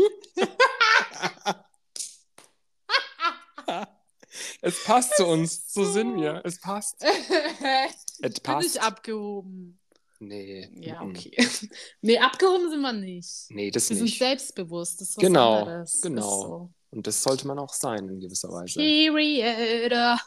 [4.63, 5.71] Es passt zu uns.
[5.71, 6.41] So sind wir.
[6.43, 6.95] Es passt.
[7.05, 8.81] Es Bin ich passt.
[8.81, 9.79] abgehoben.
[10.19, 10.69] Nee.
[10.79, 11.35] Ja, okay.
[12.01, 13.45] Nee, abgehoben sind wir nicht.
[13.49, 14.17] Nee, das Wir sind nicht.
[14.17, 15.01] selbstbewusst.
[15.01, 16.01] Das ist was Genau, anderes.
[16.01, 16.19] genau.
[16.21, 16.69] Ist so.
[16.91, 18.79] Und das sollte man auch sein in gewisser Weise.
[18.79, 20.19] Period.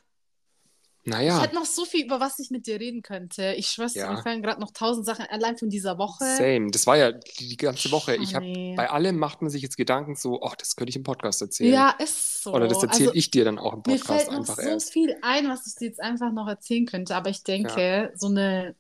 [1.07, 3.55] Ich Naja, hätte noch so viel, über was ich mit dir reden könnte.
[3.57, 4.11] Ich schwör's Ja.
[4.11, 6.25] mir fallen gerade noch tausend Sachen allein von dieser Woche.
[6.37, 6.73] same.
[6.73, 8.17] Das war ja die, ganze Woche.
[8.19, 8.75] Oh, Ich habe nee.
[8.77, 11.73] bei allem macht man sich jetzt Gedanken so, ach, das könnte ich im Podcast erzählen.
[11.73, 12.53] Ja, ist so.
[12.53, 14.69] Oder das erzähle also, ich dir dann auch im Mir Podcast fällt noch einfach so
[14.69, 14.93] erst.
[14.93, 17.15] viel ein, was ich dir jetzt einfach noch erzählen könnte.
[17.15, 18.75] Aber ich denke, so eine,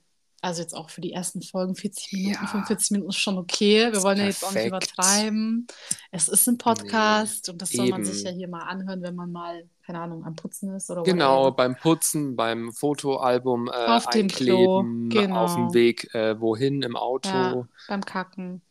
[0.46, 2.46] also jetzt auch für die ersten Folgen, 40 Minuten, Ja.
[2.48, 3.86] 45 Minuten ist schon okay.
[3.86, 5.66] Wir Ist wollen ja jetzt auch nicht übertreiben.
[6.10, 8.10] Es ist ein Podcast und das soll man eben.
[8.12, 11.44] sich ja hier mal anhören, wenn man mal, keine Ahnung, am Putzen ist oder Genau,
[11.44, 11.56] whatever.
[11.56, 15.44] beim Putzen, beim Fotoalbum äh, Auf dem einkleben, genau.
[15.44, 17.28] auf dem Weg äh, wohin im Auto.
[17.28, 18.62] Ja, Ja, beim Kacken.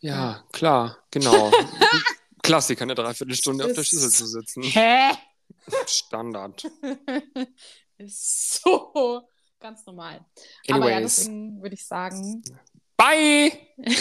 [0.51, 1.51] klar, genau.
[2.43, 4.63] Klassiker, eine Dreiviertelstunde auf der Ist- Schüssel zu sitzen.
[4.63, 5.11] Hä?
[5.87, 6.63] Standard.
[7.97, 9.21] ist so
[9.65, 10.23] ganz normal.
[10.69, 11.15] Aber ja, Anyways.
[11.15, 12.43] deswegen würde ich sagen,
[12.97, 13.51] Bye!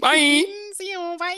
[0.00, 0.44] Bye!
[0.76, 1.34] see you, bye.